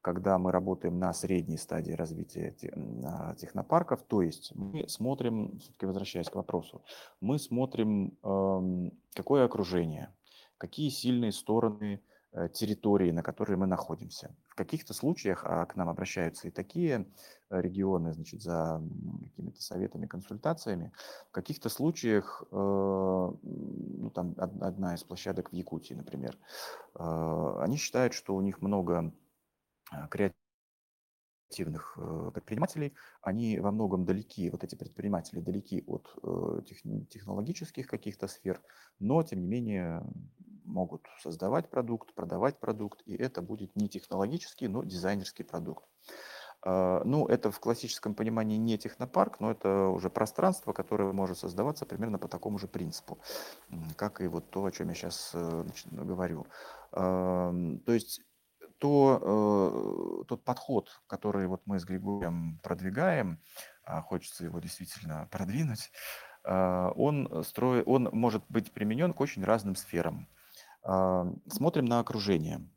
[0.05, 2.55] когда мы работаем на средней стадии развития
[3.03, 6.83] а, технопарков, то есть мы смотрим, все-таки возвращаясь к вопросу,
[7.21, 10.13] мы смотрим, ам, какое окружение,
[10.59, 14.35] какие сильные стороны э, территории, на которой мы находимся.
[14.47, 17.07] В каких-то случаях а к нам обращаются и такие
[17.49, 18.83] э, регионы, значит, за
[19.23, 20.91] какими-то советами, консультациями.
[21.29, 26.37] В каких-то случаях, э, ну, там од- одна из площадок в Якутии, например,
[26.93, 29.11] они считают, что у них много
[30.09, 37.87] креативных э, предпринимателей, они во многом далеки, вот эти предприниматели далеки от э, тех- технологических
[37.87, 38.61] каких-то сфер,
[38.99, 40.03] но тем не менее
[40.65, 45.85] могут создавать продукт, продавать продукт, и это будет не технологический, но дизайнерский продукт.
[46.61, 51.85] А, Ну, это в классическом понимании не технопарк, но это уже пространство, которое может создаваться
[51.85, 53.19] примерно по такому же принципу,
[53.95, 55.35] как и вот то, о чем я сейчас
[55.91, 56.47] говорю.
[56.91, 58.21] Ам, То есть
[58.85, 63.41] то, э, тот подход, который вот мы с Григорием продвигаем,
[63.83, 65.91] а хочется его действительно продвинуть,
[66.43, 70.27] а, он, строит, он может быть применен к очень разным сферам.
[70.83, 72.69] А, Смотрим на окружение,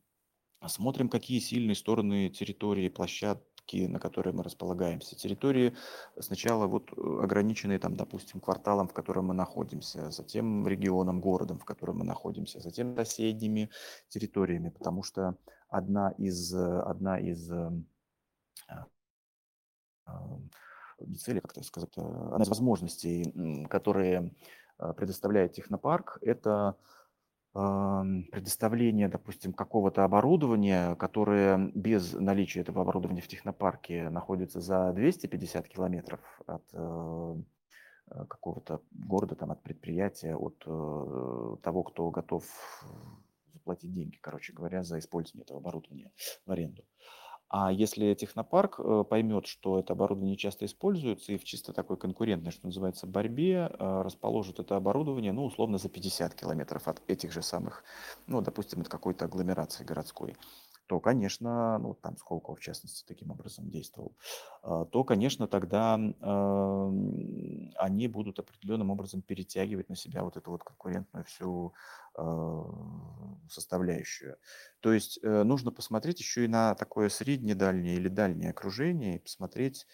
[0.67, 5.15] смотрим, какие сильные стороны территории, площадки, на которой мы располагаемся.
[5.15, 5.77] Территории
[6.19, 11.67] сначала вот э, ограниченные, там, допустим, кварталом, в котором мы находимся, затем регионом, городом, в
[11.67, 13.69] котором мы находимся, затем соседними
[14.09, 15.37] территориями, потому что
[15.69, 17.87] одна из, э, одна из эм,
[20.07, 20.39] а,
[21.01, 24.35] не цели, как это сказать, э, одна из возможностей, которые
[24.79, 26.77] э, предоставляет технопарк, это
[27.53, 36.21] предоставление, допустим, какого-то оборудования, которое без наличия этого оборудования в технопарке находится за 250 километров
[36.47, 37.35] от э,
[38.11, 40.59] э, какого-то города, там, от предприятия, от
[41.63, 42.45] того, кто готов
[43.69, 46.11] заплатить деньги, короче говоря, за использование этого оборудования
[46.47, 46.85] в аренду.
[47.51, 52.53] А если технопарк э, поймет, что это оборудование часто используется и в чисто такой конкурентной,
[52.53, 57.41] что называется, борьбе э, расположит это оборудование, ну, условно, за 50 километров от этих же
[57.41, 57.85] самых,
[58.27, 60.37] ну, допустим, от какой-то агломерации городской,
[60.89, 64.17] то, конечно, ну, там Сколково, в частности, таким образом действовал,
[64.63, 65.95] а, то, конечно, тогда
[67.77, 71.75] они будут определенным образом перетягивать на себя вот эту вот конкурентную всю
[72.15, 72.65] а,
[73.51, 74.37] составляющую.
[74.81, 79.19] То есть э, нужно посмотреть еще и на такое среднее дальнее или дальнее окружение, и
[79.19, 79.87] посмотреть,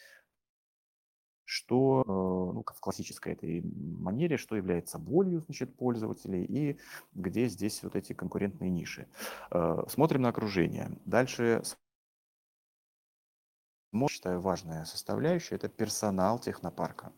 [1.44, 6.78] что, э, ну, как в классической этой манере, что является болью, значит, пользователей и
[7.14, 9.06] где здесь вот эти конкурентные ниши.
[9.50, 10.90] Э, смотрим на окружение.
[11.04, 11.62] Дальше
[14.08, 17.12] считаю, важная составляющая– это персонал технопарка.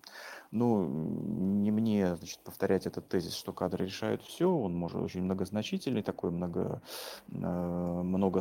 [0.50, 6.02] Ну, не мне, значит, повторять этот тезис, что кадры решают все, он может очень многозначительный,
[6.02, 6.82] такой много,
[7.28, 8.40] э, много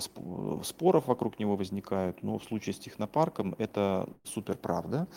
[0.63, 5.07] споров вокруг него возникают, но в случае с технопарком это супер правда.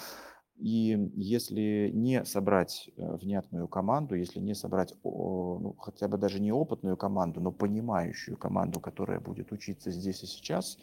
[0.58, 6.50] И если не собрать э, внятную команду, если не собрать ну, хотя бы даже не
[6.50, 10.76] опытную команду, но понимающую команду, которая будет учиться здесь и сейчас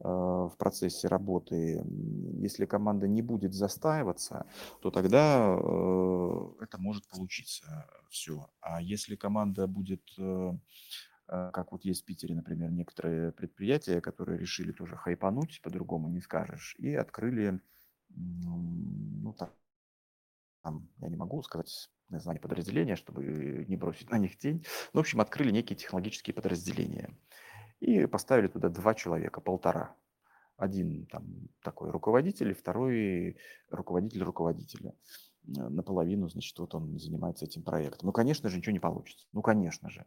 [0.00, 1.84] э, в процессе работы,
[2.38, 4.46] если команда не будет застаиваться,
[4.80, 8.48] то тогда э, это может получиться все.
[8.60, 10.02] А если команда будет
[11.26, 16.74] как вот есть в Питере, например, некоторые предприятия, которые решили тоже хайпануть, по-другому не скажешь,
[16.78, 17.62] и открыли
[18.14, 19.50] ну, там,
[20.62, 24.64] там, я не могу сказать название подразделения, чтобы не бросить на них тень.
[24.92, 27.16] Ну, в общем, открыли некие технологические подразделения.
[27.80, 29.96] И поставили туда два человека, полтора.
[30.56, 33.36] Один там такой руководитель, второй
[33.70, 34.94] руководитель руководителя.
[35.44, 38.06] Наполовину, значит, вот он занимается этим проектом.
[38.06, 39.26] Ну, конечно же, ничего не получится.
[39.32, 40.06] Ну, конечно же.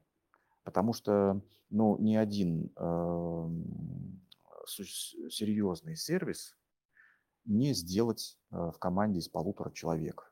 [0.63, 3.49] Потому что, ну, ни один э,
[4.67, 6.55] серьезный сервис
[7.45, 10.31] не сделать э, в команде из полутора человек.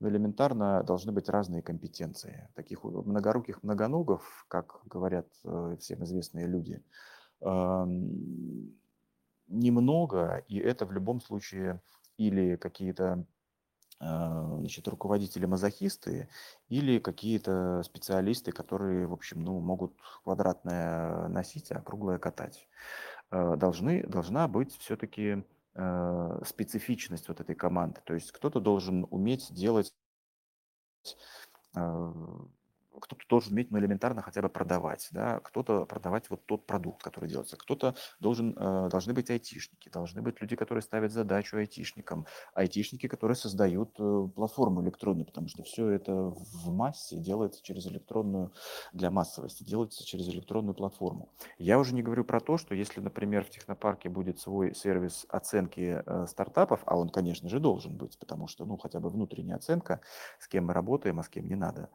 [0.00, 2.48] Но элементарно должны быть разные компетенции.
[2.54, 6.82] Таких многоруких многоногов, как говорят э, всем известные люди,
[9.48, 11.82] немного, и это в любом случае
[12.16, 13.26] или какие-то
[14.00, 16.30] э, значит, руководители-мазохисты
[16.68, 22.66] или какие-то специалисты, которые, в общем, ну, могут квадратное носить, а круглое катать.
[23.30, 25.44] Должны, должна быть все-таки
[26.44, 28.00] специфичность вот этой команды.
[28.04, 29.92] То есть кто-то должен уметь делать
[31.76, 32.12] э,
[33.00, 37.28] кто-то должен уметь, ну, элементарно хотя бы продавать, да, кто-то продавать вот тот продукт, который
[37.28, 43.08] делается, кто-то должен, э, должны быть айтишники, должны быть люди, которые ставят задачу айтишникам, айтишники,
[43.08, 48.52] которые создают э, платформу электронную, потому что все это в массе делается через электронную,
[48.92, 51.30] для массовости, делается через электронную платформу.
[51.58, 56.02] Я уже не говорю про то, что если, например, в технопарке будет свой сервис оценки
[56.04, 60.00] э, стартапов, а он, конечно же, должен быть, потому что, ну, хотя бы внутренняя оценка,
[60.38, 61.90] с кем мы работаем, а с кем не надо,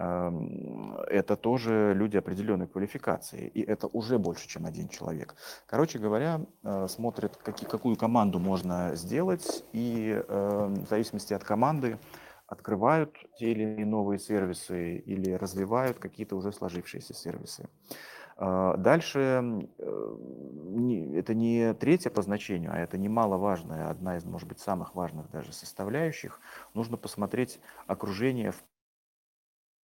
[0.00, 5.34] это тоже люди определенной квалификации, и это уже больше, чем один человек.
[5.66, 11.98] Короче говоря, э, смотрят, какую команду можно сделать, и в зависимости от команды
[12.46, 17.68] открывают те или иные новые сервисы или развивают какие-то уже сложившиеся сервисы.
[18.42, 20.16] А, дальше э,
[21.14, 25.52] это не третье по значению, а это немаловажная, одна из, может быть, самых важных даже
[25.52, 26.40] составляющих.
[26.72, 28.62] Нужно посмотреть окружение в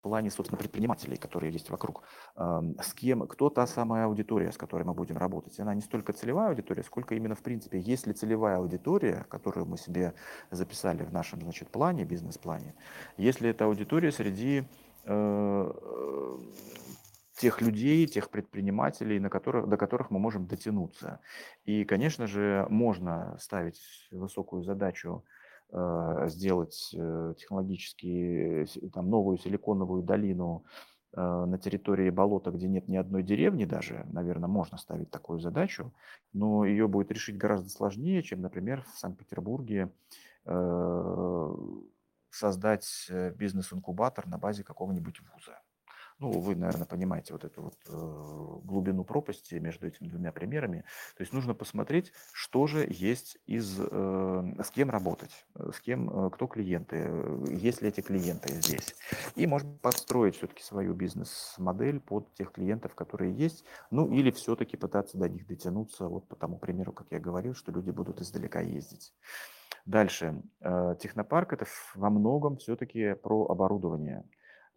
[0.01, 2.03] плане, собственно, предпринимателей, которые есть вокруг.
[2.35, 5.59] С кем, кто та самая аудитория, с которой мы будем работать.
[5.59, 9.77] Она не столько целевая аудитория, сколько именно, в принципе, есть ли целевая аудитория, которую мы
[9.77, 10.13] себе
[10.51, 12.75] записали в нашем, значит, плане, бизнес-плане,
[13.17, 14.63] если это аудитория среди
[15.05, 15.73] э,
[17.37, 21.19] тех людей, тех предпринимателей, на которых, до которых мы можем дотянуться.
[21.65, 23.81] И, конечно же, можно ставить
[24.11, 25.36] высокую задачу Э,
[25.69, 30.63] сделать э, технологически там, новую силиконовую долину
[31.13, 35.93] э, на территории болота, где нет ни одной деревни даже, наверное, можно ставить такую задачу,
[36.31, 39.91] но ее будет решить гораздо сложнее, чем, например, в Санкт-Петербурге
[42.29, 45.59] создать бизнес-инкубатор на базе какого-нибудь вуза.
[46.19, 50.83] Ну, вы, наверное, понимаете вот эту вот э, глубину пропасти между этими двумя примерами.
[51.15, 56.09] То есть нужно посмотреть, что же есть из, э, с кем работать, э, с кем,
[56.09, 57.11] э, кто клиенты,
[57.51, 58.95] есть ли эти клиенты здесь.
[59.35, 63.63] И, может подстроить все-таки свою бизнес-модель под тех клиентов, которые есть.
[63.91, 67.71] Ну, или все-таки пытаться до них дотянуться, вот по тому примеру, как я говорил, что
[67.71, 69.13] люди будут издалека ездить.
[69.85, 70.41] Дальше.
[70.99, 71.65] Технопарк это
[71.95, 74.25] во многом все-таки про оборудование.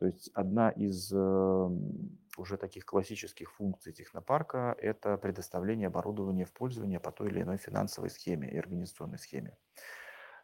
[0.01, 6.99] То есть одна из эм, уже таких классических функций технопарка– это предоставление оборудования в пользование
[6.99, 9.59] по той или иной финансовой схеме и организационной схеме.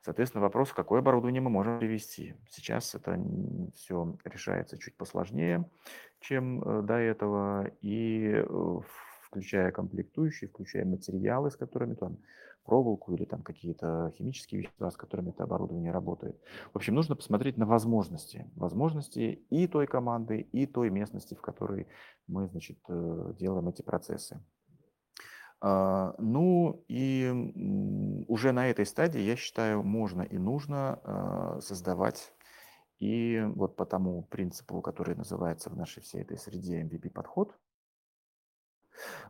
[0.02, 2.34] Соответственно, вопрос, какое оборудование мы можем привести.
[2.50, 3.18] Сейчас это
[3.74, 5.64] все решается чуть посложнее,
[6.20, 7.70] чем э, до этого.
[7.80, 8.80] И э,
[9.22, 12.18] включая комплектующие, включая материалы, с которыми там
[12.66, 16.40] проволоку или там какие-то химические вещества, с которыми это оборудование работает.
[16.72, 18.50] В общем, нужно посмотреть на возможности.
[18.56, 21.86] Возможности и той команды, и той местности, в которой
[22.26, 24.40] мы, значит, э, делаем эти процессы.
[25.60, 32.32] А, ну и уже на этой стадии, я считаю, можно и нужно а, создавать
[32.98, 37.54] и вот по тому принципу, который называется в нашей всей этой среде MVP-подход,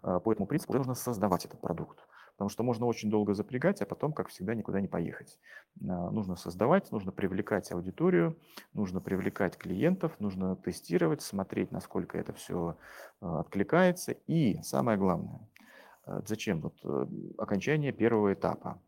[0.03, 2.07] а, по этому принципу нужно создавать этот продукт.
[2.37, 5.39] Потому что можно очень долго запрягать, а потом, как всегда, никуда не поехать.
[5.81, 8.39] Нужно создавать, нужно привлекать аудиторию,
[8.75, 12.77] нужно привлекать клиентов, нужно тестировать, смотреть, насколько это все
[13.21, 14.13] откликается.
[14.27, 15.41] И самое главное,
[16.27, 17.07] зачем вот э,
[17.39, 18.81] окончание первого этапа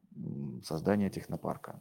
[0.62, 1.80] создания технопарка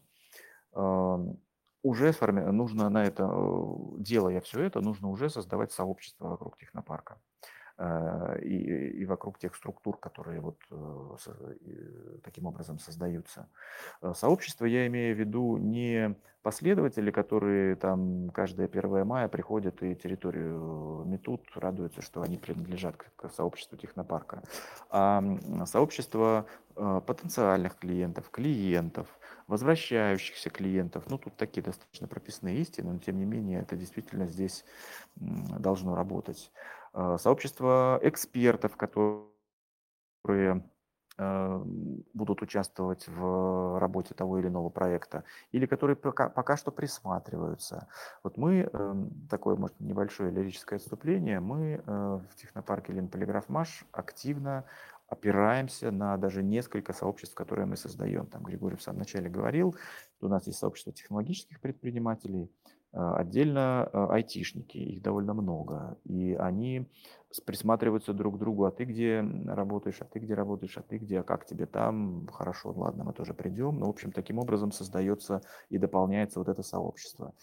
[1.84, 2.42] уже сформи...
[2.42, 7.37] нужно на это, э, делая все это, нужно уже создавать сообщество вокруг технопарка э,
[8.42, 13.48] и, и вокруг тех структур, которые вот э, таким образом создаются.
[14.14, 21.04] Сообщество я имею в виду не последователи, которые там каждое 1 мая приходят и территорию
[21.06, 24.42] метут, радуются, что они принадлежат к сообществу технопарка,
[24.90, 25.22] а
[25.66, 29.08] сообщество потенциальных клиентов, клиентов,
[29.48, 31.06] возвращающихся клиентов.
[31.10, 34.64] Ну, тут такие достаточно прописные истины, но тем не менее это действительно здесь
[35.16, 36.52] должно работать.
[36.98, 39.28] А, сообщество экспертов, которые
[41.20, 41.62] а,
[42.16, 47.88] будут участвовать в работе того или иного проекта, или которые пока, пока что присматриваются.
[48.24, 54.66] Вот мы, эм, такое, может, небольшое лирическое отступление, мы э, в технопарке Ленполиграф Маш активно
[55.08, 58.26] опираемся на даже несколько сообществ, которые мы создаем.
[58.26, 59.76] Там Григорий в самом начале говорил,
[60.18, 62.52] что у нас есть сообщество технологических предпринимателей,
[62.92, 66.88] отдельно а, айтишники, их довольно много, и они
[67.46, 71.20] присматриваются друг к другу, а ты где работаешь, а ты где работаешь, а ты где,
[71.20, 73.80] а как тебе там, хорошо, ладно, мы тоже придем.
[73.80, 77.34] Ну, в общем, таким образом создается и дополняется вот это сообщество.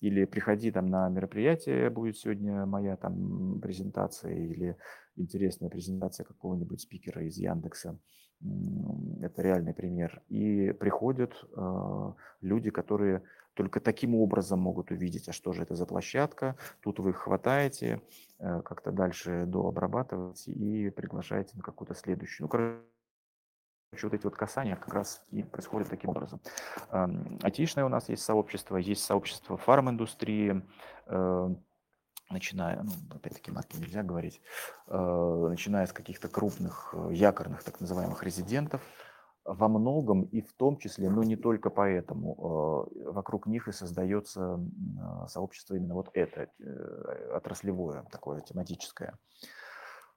[0.00, 4.76] Или приходи там на мероприятие, будет сегодня моя там презентация, или
[5.16, 7.98] интересная презентация какого-нибудь спикера из Яндекса.
[9.20, 10.20] Это реальный пример.
[10.28, 13.22] И приходят э, люди, которые
[13.54, 16.56] только таким образом могут увидеть, а что же это за площадка.
[16.80, 18.00] Тут вы их хватаете,
[18.38, 22.46] э, как-то дальше дообрабатываете и приглашаете на какую-то следующую.
[22.46, 22.82] Ну, короче,
[24.02, 26.40] вот эти вот касания как раз и происходят таким образом.
[27.42, 30.62] Атишное у нас есть сообщество, есть сообщество фарм-индустрии,
[31.06, 31.54] э,
[32.30, 34.40] начиная, ну, опять-таки марки нельзя говорить,
[34.86, 38.80] э, начиная с каких-то крупных якорных так называемых резидентов,
[39.44, 44.60] во многом и в том числе, но не только поэтому, э, вокруг них и создается
[45.28, 46.48] сообщество именно вот это,
[47.34, 49.18] отраслевое, такое тематическое.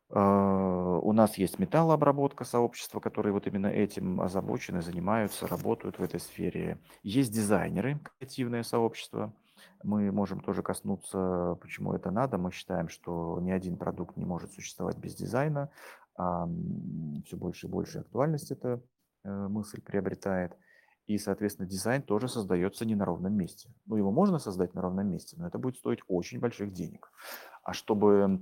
[0.07, 6.77] У нас есть металлообработка сообщества, которые вот именно этим озабочены, занимаются, работают в этой сфере.
[7.01, 9.33] Есть дизайнеры, креативное сообщество–
[9.83, 12.37] мы можем тоже коснуться, почему это надо.
[12.37, 15.69] Мы считаем, что ни один продукт не может существовать без дизайна.
[16.17, 16.47] А
[17.25, 18.79] все больше и больше актуальность эта э,
[19.25, 20.55] мысль приобретает.
[21.07, 23.69] И, соответственно, дизайн тоже создается не на ровном месте.
[23.85, 27.11] Ну, его можно создать на ровном месте, но это будет стоить очень больших денег.
[27.63, 28.41] А чтобы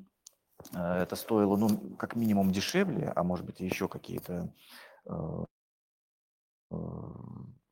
[0.74, 4.54] э, это стоило, ну, как минимум дешевле, а может быть еще какие-то
[5.06, 5.46] э,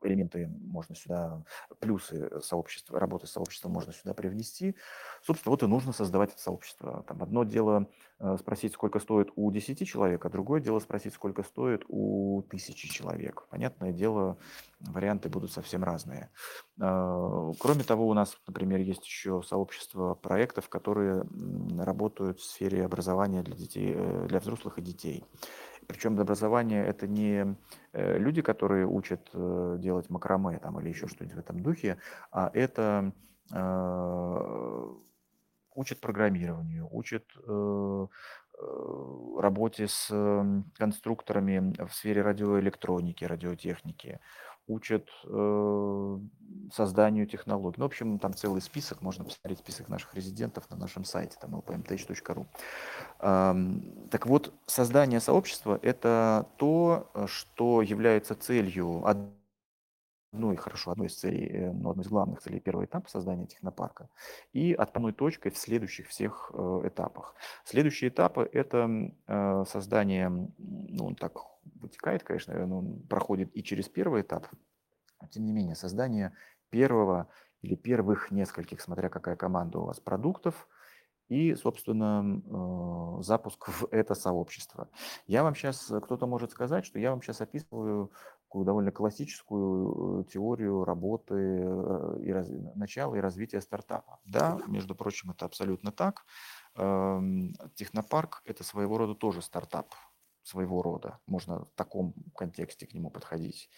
[0.04, 1.44] элементы можно сюда,
[1.80, 4.76] плюсы сообщества, работы сообщества можно сюда привнести.
[5.24, 7.04] Собственно, вот и нужно создавать это сообщество.
[7.08, 7.88] Там одно дело
[8.20, 12.88] э, спросить, сколько стоит у 10 человек, а другое дело спросить, сколько стоит у тысячи
[12.88, 13.46] человек.
[13.50, 14.38] Понятное дело,
[14.80, 16.30] варианты будут совсем разные.
[16.80, 21.24] Э, кроме того, у нас, например, есть еще сообщество проектов, которые
[21.78, 25.24] работают в сфере образования для детей, э, для взрослых и детей.
[25.88, 27.56] Причем образование это не
[27.94, 31.98] э, люди, которые учат э, делать макраме там, или еще что-нибудь в этом духе,
[32.32, 33.12] а это
[33.52, 34.88] э,
[35.76, 37.26] учат программированию, учат
[39.38, 40.08] работе с
[40.78, 44.20] конструкторами в сфере радиоэлектроники, радиотехники,
[44.72, 46.20] учат э,
[46.74, 47.76] созданию технологий.
[47.78, 51.56] Ну, в общем, там целый список, можно посмотреть список наших резидентов на нашем сайте, там
[51.56, 52.46] lpmtech.ru.
[53.20, 59.04] Эм, так вот, создание сообщества– это то, что является целью
[60.32, 64.10] одной, хорошо, одной из целей, э, ну, одной из главных целей первого этапа создания технопарка
[64.54, 67.36] и отправной точкой в следующих всех э, этапах.
[67.66, 68.90] Следующие этапы– это
[69.28, 74.48] э, создание, ну, так вытекает, конечно, он проходит и через первый этап,
[75.30, 76.34] тем не менее, создание
[76.70, 77.30] первого
[77.62, 80.68] или первых нескольких, смотря какая команда у вас, продуктов
[81.28, 84.90] и, собственно, э, запуск в это сообщество.
[85.28, 88.12] Я вам сейчас, кто-то может сказать, что я вам сейчас описываю
[88.52, 94.20] такую довольно классическую э, теорию работы э, и раз, начала и развития стартапа.
[94.26, 96.26] Да, между прочим, это абсолютно так.
[96.76, 99.94] Эм, технопарк– это своего рода тоже стартап,
[100.44, 101.20] своего рода.
[101.28, 103.70] Можно в таком контексте к нему подходить.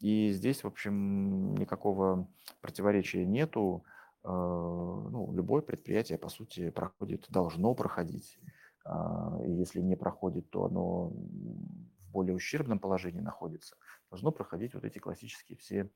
[0.00, 2.28] И здесь, в общем, никакого
[2.60, 3.84] противоречия нету.
[4.22, 8.38] Э, ну, любое предприятие, по сути, проходит, должно проходить.
[8.84, 13.76] А, и если не проходит, то оно в более ущербном положении находится.
[14.10, 15.90] Должно проходить вот эти классические все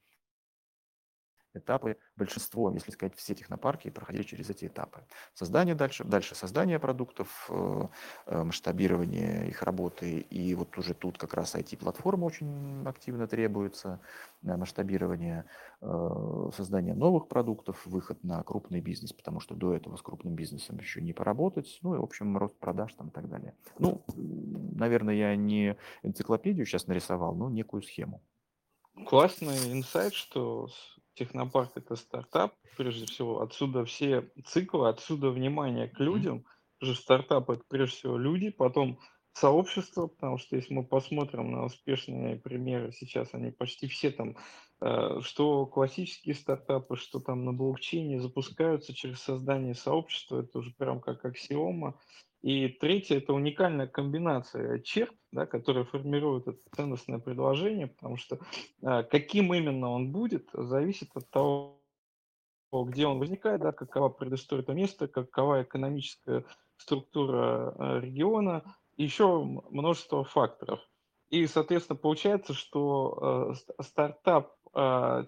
[1.54, 5.04] этапы, большинство, если сказать, все технопарки проходили через эти этапы.
[5.34, 7.88] Создание дальше, дальше создание продуктов, э,
[8.26, 14.00] э, масштабирование их работы, и вот уже тут как раз IT-платформа очень активно требуется,
[14.42, 15.44] э, масштабирование,
[16.56, 21.00] создание новых продуктов, выход на крупный бизнес, потому что до этого с крупным бизнесом еще
[21.00, 23.54] не поработать, ну и, в общем, рост продаж там и так далее.
[23.78, 28.22] Ну, наверное, я не энциклопедию сейчас нарисовал, но некую схему.
[29.06, 30.68] Классный инсайт, что
[31.18, 33.40] Технопарк это стартап, прежде всего.
[33.40, 36.44] Отсюда все циклы, отсюда внимание к людям.
[36.80, 39.00] Что стартап это прежде всего люди, потом
[39.32, 44.36] сообщество, потому что если мы посмотрим на успешные примеры, сейчас они почти все там,
[44.80, 51.24] что классические стартапы, что там на блокчейне запускаются через создание сообщества, это уже прям как
[51.24, 51.98] аксиома.
[52.42, 58.38] И третье– это уникальная комбинация черт, да, которые формируют это ценностное предложение, потому что
[58.82, 61.82] э, каким именно он будет, зависит от того,
[62.72, 66.44] где он возникает, да, какова предыстория этого места, какова экономическая
[66.76, 68.62] структура э, региона,
[68.96, 70.80] еще множество факторов.
[71.30, 74.57] И, соответственно, получается, что э, стартап, э,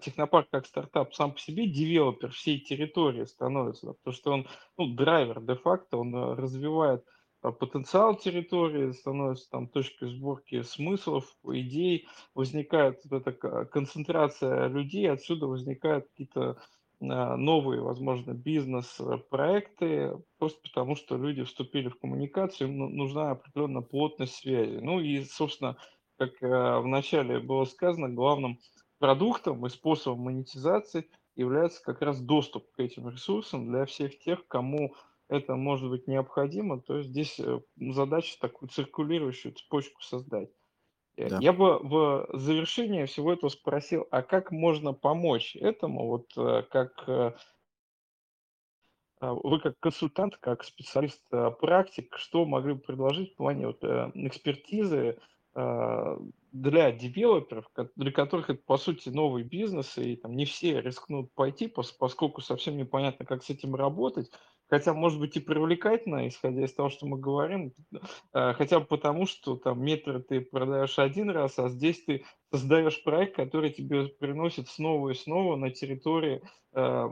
[0.01, 4.47] технопарк как стартап сам по себе девелопер всей территории становится, да, потому что он
[4.77, 7.03] ну, драйвер де-факто, он э, развивает
[7.43, 15.47] э, потенциал территории, становится там точкой сборки смыслов, идей, возникает вот эта концентрация людей, отсюда
[15.47, 16.57] возникают какие-то
[17.01, 23.81] а, новые, возможно, бизнес-проекты, просто потому что люди вступили в коммуникацию, им ну, нужна определенная
[23.81, 24.77] плотность связи.
[24.77, 25.77] Ну и, собственно,
[26.17, 28.59] как э, вначале было сказано, главным
[29.01, 34.93] продуктом и способом монетизации является как раз доступ к этим ресурсам для всех тех, кому
[35.27, 36.79] это может быть необходимо.
[36.79, 40.49] То есть здесь э, задача такую циркулирующую цепочку создать.
[41.17, 41.39] Э, Да.
[41.41, 47.09] Я бы в завершение всего этого спросил, а как можно помочь этому, вот э, как
[47.09, 47.33] а,
[49.19, 51.21] вы как консультант, как специалист,
[51.59, 55.17] практик, что могли бы предложить в плане вот, экспертизы
[56.51, 61.67] для девелоперов, для которых это, по сути, новый бизнес, и там не все рискнут пойти,
[61.67, 64.31] пос- поскольку совсем непонятно, как с этим работать,
[64.71, 67.73] хотя, может быть, и привлекательно, исходя из того, что мы говорим,
[68.33, 73.03] э, хотя бы потому, что там метры ты продаешь один раз, а здесь ты создаешь
[73.03, 76.41] проект, который тебе приносит снова и снова на территории
[76.73, 77.09] э,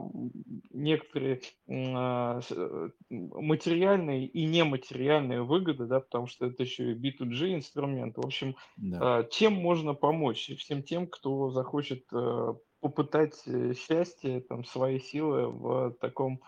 [0.71, 8.15] некоторые а, э, материальные и нематериальные выгоды, да, потому что это еще и B2G инструмент.
[8.17, 9.19] В общем, Да.
[9.19, 15.47] а, чем можно помочь всем тем, кто захочет э, попытать э, счастье, там, свои силы
[15.49, 16.41] в таком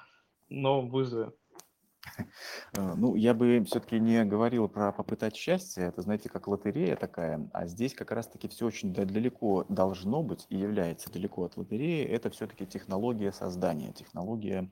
[0.52, 1.32] новом вызове?
[2.74, 5.86] Э, Ну, я бы все-таки не говорил про попытать счастье.
[5.86, 7.49] Это, знаете, как лотерея такая.
[7.54, 12.06] А здесь как раз-таки все очень да- далеко должно быть и является далеко от лотереи.
[12.06, 14.72] Это все-таки технология создания, технология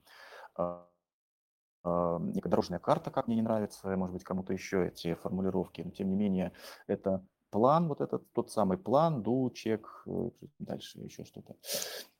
[1.83, 5.91] а, некая дорожная карта, как мне не нравится, может быть, кому-то еще эти формулировки, но
[5.91, 6.51] тем не менее,
[6.87, 11.55] это план, вот этот тот самый план, do, чек, э, дальше еще что-то.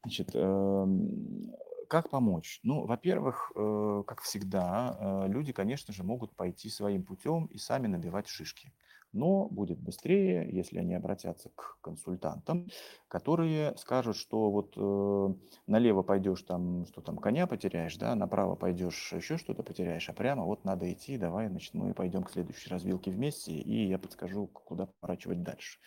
[0.03, 1.51] Значит, эм,
[1.89, 2.59] как помочь?
[2.63, 7.87] Ну, во-первых, э, как всегда, э, люди, конечно же, могут пойти своим путем и сами
[7.87, 8.73] набивать шишки.
[9.11, 12.69] Но будет быстрее, если они обратятся к консультантам,
[13.07, 15.35] которые скажут, что вот э,
[15.65, 20.45] налево пойдешь там, что там, коня потеряешь, да, направо пойдешь, еще что-то потеряешь, а прямо
[20.45, 24.85] вот надо идти, давай, значит, мы пойдем к следующей развилке вместе, и я подскажу, куда
[24.85, 25.79] поворачивать дальше.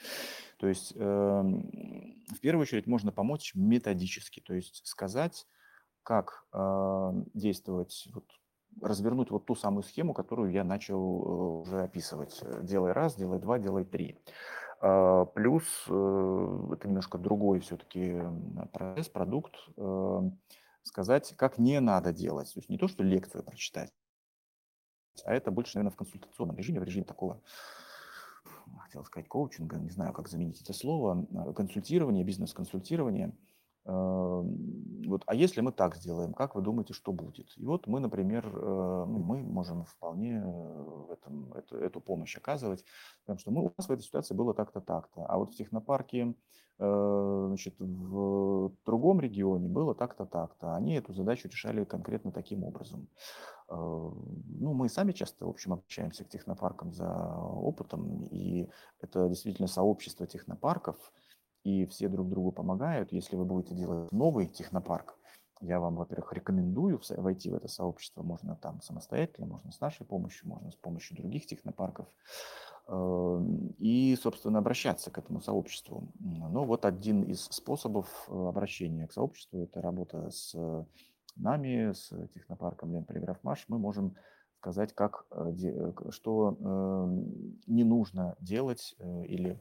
[0.59, 1.70] То есть эм,
[2.28, 5.46] в первую очередь можно помочь методически, то есть сказать,
[6.03, 8.24] как э, действовать, вот,
[8.80, 12.38] развернуть вот ту самую схему, которую я начал э, уже описывать.
[12.42, 14.18] Э, Делай раз, делай два, делай три.
[14.80, 18.20] А, Плюс э, это немножко другой все-таки
[18.72, 19.55] процесс, продукт.
[20.84, 22.53] Сказать, как не надо делать.
[22.53, 23.92] То есть не то, что лекцию прочитать,
[25.24, 27.40] а это больше, наверное, в консультационном режиме, в режиме такого,
[28.80, 31.24] хотел сказать, коучинга, не знаю, как заменить это слово,
[31.55, 33.32] консультирование, бизнес-консультирование.
[33.84, 37.52] Вот, а если мы так сделаем, как вы думаете, что будет?
[37.56, 42.36] И вот мы, например, э, ну, мы можем вполне э, в этом, эту, эту помощь
[42.36, 42.84] оказывать,
[43.22, 46.34] потому что мы, у нас в этой ситуации было так-то, так-то, а вот в технопарке,
[46.78, 50.74] э, значит, в другом регионе было так-то, так-то.
[50.76, 53.08] Они эту задачу решали конкретно таким образом.
[53.68, 58.68] Ну, мы сами часто, в общем, обращаемся к технопаркам за опытом, и
[59.00, 60.96] это действительно сообщество технопарков,
[61.64, 63.12] и все друг другу помогают.
[63.12, 65.16] Если вы будете делать новый технопарк,
[65.60, 68.22] я вам, во-первых, рекомендую войти в это сообщество.
[68.22, 72.08] Можно там самостоятельно, можно с нашей помощью, можно с помощью других технопарков.
[72.88, 76.08] Эм, и, собственно, обращаться к этому сообществу.
[76.18, 80.54] Но вот один из способов э, обращения к сообществу– это работа с
[81.36, 83.66] нами, с технопарком Ленполиграфмаш.
[83.68, 84.16] Мы можем
[84.58, 89.60] сказать, как, э, э, что эм, не нужно делать или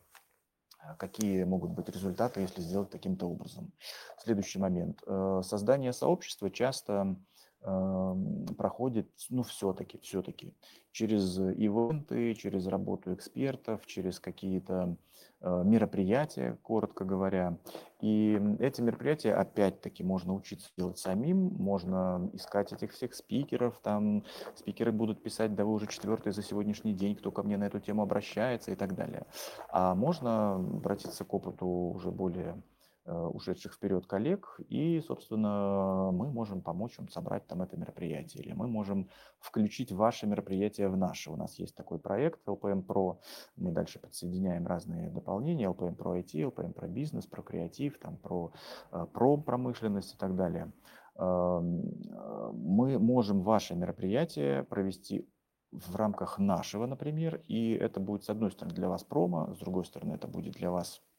[0.98, 3.72] какие могут быть результаты, если сделать таким-то образом.
[4.18, 5.02] Следующий момент.
[5.06, 7.16] Э, создание сообщества часто
[7.62, 10.54] эм, проходит, ну, все-таки, все-таки,
[10.92, 14.98] через ивенты, через работу экспертов, через какие-то
[15.42, 17.58] мероприятия, коротко говоря.
[18.00, 24.24] И эти мероприятия, опять-таки, можно учиться делать самим, можно искать этих всех спикеров, там
[24.56, 27.80] спикеры будут писать, да вы уже четвертый за сегодняшний день, кто ко мне на эту
[27.80, 29.26] тему обращается и так далее.
[29.70, 32.71] А можно обратиться к опыту уже более Э,
[33.12, 38.68] ушедших вперед коллег, и, собственно, мы можем помочь вам собрать там это мероприятие, или мы
[38.68, 39.10] можем
[39.40, 41.32] включить ваше мероприятие в наше.
[41.32, 43.18] У нас есть такой проект LPM Pro,
[43.56, 48.52] мы дальше подсоединяем разные дополнения, LPM Pro IT, LPM Pro бизнес, про креатив, там, про,
[48.92, 50.72] э, про промышленность и так далее.
[51.16, 55.28] Эм, э, мы можем ваше мероприятие провести
[55.72, 59.86] в рамках нашего, например, и это будет, с одной стороны, для вас промо, с другой
[59.86, 61.11] стороны, это будет для вас Э,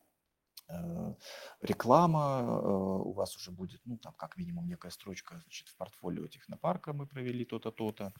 [1.61, 2.69] реклама, э,
[3.05, 7.07] у вас уже будет, ну, там, как минимум, некая строчка, значит, в портфолио технопарка мы
[7.07, 8.13] провели то-то, то-то.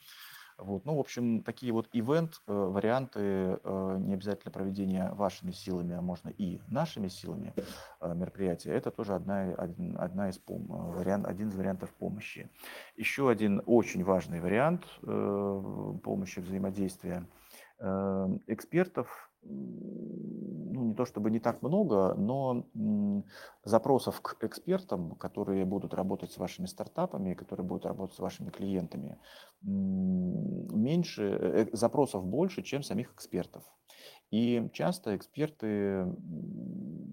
[0.59, 0.85] Вот.
[0.85, 6.59] Ну, в общем, такие вот ивент, э, не обязательно проведения вашими силами, а можно и
[6.67, 7.53] нашими силами
[8.01, 12.51] мероприятия, это тоже одна, одна из пом- вариант, один из вариантов помощи.
[12.95, 17.27] Еще один очень важный вариант помощи взаимодействия
[18.47, 22.65] экспертов ну, не то чтобы не так много, но
[23.63, 29.17] запросов к экспертам, которые будут работать с вашими стартапами, которые будут работать с вашими клиентами,
[29.61, 33.63] меньше, э, запросов больше, чем самих экспертов.
[34.31, 36.07] И часто эксперты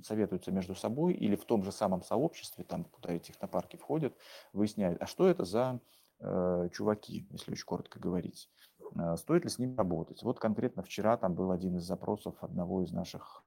[0.02, 4.16] советуются между собой или в том же самом сообществе, там, куда эти технопарки входят,
[4.54, 5.80] выясняют, а что это за
[6.20, 8.48] э, чуваки, если очень коротко говорить.
[8.96, 10.22] Э, стоит ли с ним работать.
[10.22, 13.44] Вот конкретно вчера там был один из запросов одного из наших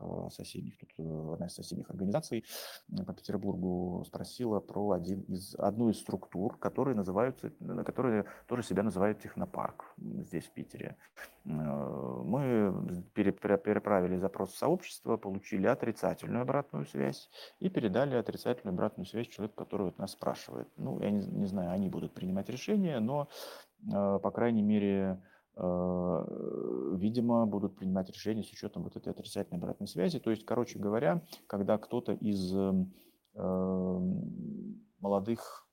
[0.00, 2.44] э, соседних, тут э, одна из соседних организаций
[3.06, 7.50] по Петербургу спросила про один из, одну из структур, которые называются,
[7.84, 10.96] которые тоже себя называют технопарк здесь, в Питере.
[11.44, 19.56] Мы переправили запрос в сообщество, получили отрицательную обратную связь и передали отрицательную обратную связь человеку,
[19.56, 20.68] который вот нас спрашивает.
[20.76, 23.28] Ну, я не, не знаю, они будут принимать решение, но
[23.86, 25.20] по крайней мере,
[25.60, 26.24] а,
[26.96, 30.20] видимо, будут принимать решения с учетом вот этой отрицательной обратной связи.
[30.20, 34.00] То есть, короче говоря, когда кто-то из а,
[35.00, 35.68] молодых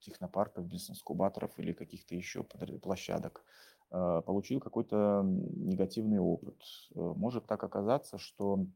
[0.00, 3.42] технопарков, бизнес-кубаторов или каких-то еще площадок
[3.88, 6.60] получил какой-то негативный опыт.
[6.94, 8.66] Может так оказаться, что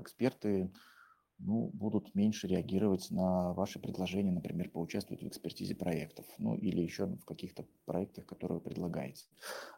[0.00, 0.72] эксперты
[1.44, 7.06] ну, будут меньше реагировать на ваши предложения, например, поучаствовать в экспертизе проектов, ну, или еще
[7.06, 9.26] в каких-то проектах, которые вы предлагаете.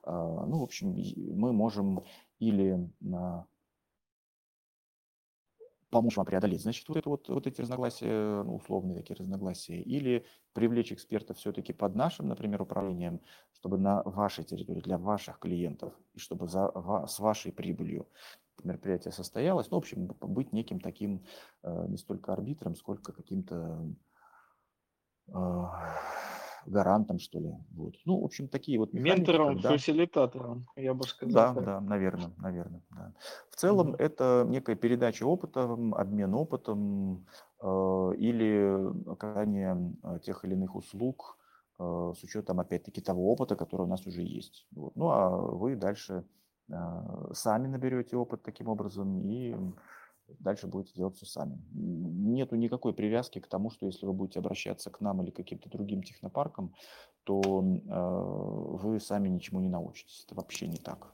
[0.03, 0.95] А, ну, в общем,
[1.37, 2.05] мы можем
[2.39, 2.91] или
[5.95, 10.27] помочь вам преодолеть, значит, вот, это вот, вот эти разногласия, ну, условные такие разногласия, или
[10.53, 13.21] привлечь экспертов все-таки под нашим, например, управлением,
[13.53, 16.73] чтобы на вашей территории, для ваших клиентов, и чтобы за,
[17.07, 18.09] с вашей прибылью
[18.63, 19.71] мероприятие состоялось.
[19.71, 21.25] Ну, в общем, быть неким таким
[21.63, 23.87] э, не столько арбитром, сколько каким-то
[25.29, 25.65] э,
[26.67, 27.53] гарантом, что ли.
[27.73, 27.95] Вот.
[28.05, 28.93] Ну, в общем, такие вот.
[28.93, 29.71] Ментором, когда...
[29.71, 31.33] фасилитатором, я бы сказал.
[31.33, 31.65] Да, так.
[31.65, 32.83] да, наверное, наверное.
[32.91, 33.13] Да.
[33.51, 33.97] В целом угу.
[33.97, 37.27] это некая передача опыта, обмен опытом
[37.61, 41.39] э, или оказание э, тех или иных услуг
[41.79, 44.67] э, с учетом, опять-таки, того опыта, который у нас уже есть.
[44.73, 44.97] Вот.
[44.97, 46.25] Ну, а вы дальше
[47.33, 49.55] сами наберете опыт таким образом и
[50.39, 51.59] дальше будете делать все сами.
[51.73, 55.69] Нету никакой привязки к тому, что если вы будете обращаться к нам или к каким-то
[55.69, 56.75] другим технопаркам,
[57.25, 60.25] то э, вы сами ничему не научитесь.
[60.25, 61.13] Это вообще не так.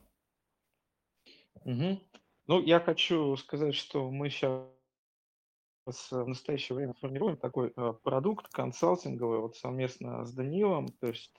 [1.64, 2.00] Угу.
[2.46, 4.66] Ну, я хочу сказать, что мы сейчас
[5.86, 10.88] в настоящее время формируем такой э, продукт консалтинговый вот совместно с Данилом.
[11.00, 11.32] То есть.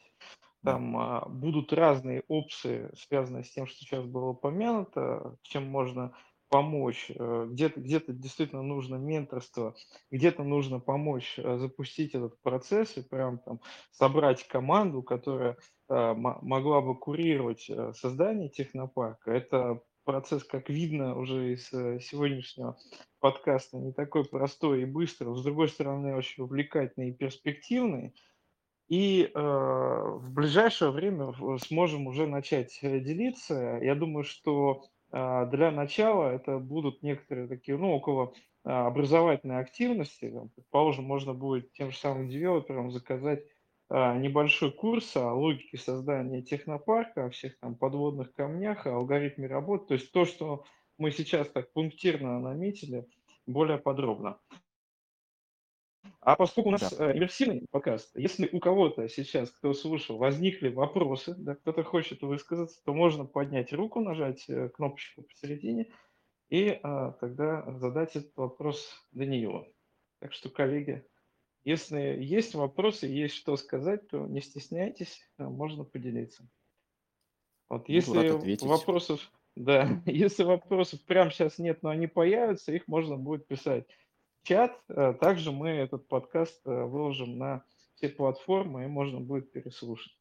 [0.64, 6.14] Там а, будут разные опции, связанные с тем, что сейчас было упомянуто, чем можно
[6.50, 7.10] помочь.
[7.16, 9.74] Э, Где-то где действительно нужно менторство,
[10.12, 15.58] где-то нужно помочь э, запустить этот процесс и прям там собрать команду, которая
[15.90, 19.32] мо- могла бы курировать создание технопарка.
[19.32, 22.78] Это процесс, как видно уже из сегодняшнего
[23.20, 28.14] подкаста, не такой простой и быстрый, с другой стороны, очень увлекательный и перспективный.
[28.92, 33.80] И э, в ближайшее время сможем уже начать э, делиться.
[33.82, 38.34] Я думаю, что а, для начала это будут некоторые такие, ну, около
[38.66, 40.30] а, образовательной активности.
[40.30, 43.46] Там, Предположим, можно будет тем же самым девелоперам заказать
[43.88, 49.88] а, небольшой курс о логике создания технопарка, о всех там подводных камнях, о алгоритме работы.
[49.88, 50.66] То есть то, что
[50.98, 53.08] мы сейчас так пунктирно наметили,
[53.46, 54.38] более подробно.
[56.22, 57.10] А поскольку у нас Да.
[57.10, 62.80] э, иммерсивный подкаст, если у кого-то сейчас, кто слушал, возникли вопросы, да, кто-то хочет высказаться,
[62.86, 65.92] то можно поднять руку, нажать э, кнопочку посередине
[66.50, 69.74] и а, тогда задать этот вопрос Даниилу.
[70.20, 71.04] Так что, коллеги,
[71.64, 76.48] если есть вопросы, есть что сказать, то не стесняйтесь, можно поделиться.
[77.70, 83.48] Вот если вопросов, да, если вопросов прямо сейчас нет, но они появятся, их можно будет
[83.48, 83.88] писать
[84.44, 84.78] чат.
[84.90, 87.64] Э, Также мы этот подкаст э, выложим на
[87.96, 90.14] все платформы, и можно будет переслушать.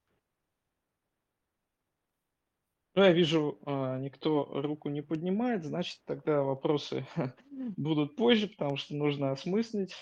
[2.95, 7.07] Ну, я вижу, а, никто руку не поднимает, значит, тогда вопросы
[7.77, 9.95] будут позже, потому что нужно осмыслить.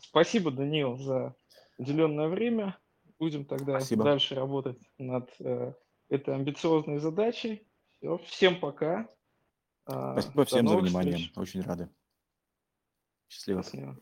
[0.00, 1.34] Спасибо, Даниил, за
[1.76, 2.78] уделенное время.
[3.18, 4.04] Будем тогда Спасибо.
[4.04, 5.72] дальше работать над э,
[6.08, 7.66] этой амбициозной задачей.
[7.92, 9.08] Все, всем пока.
[9.84, 11.16] Спасибо До всем за внимание.
[11.16, 11.32] встреч.
[11.36, 11.88] Очень рады.
[13.33, 13.63] Счастливо.
[13.63, 13.97] Счастливо.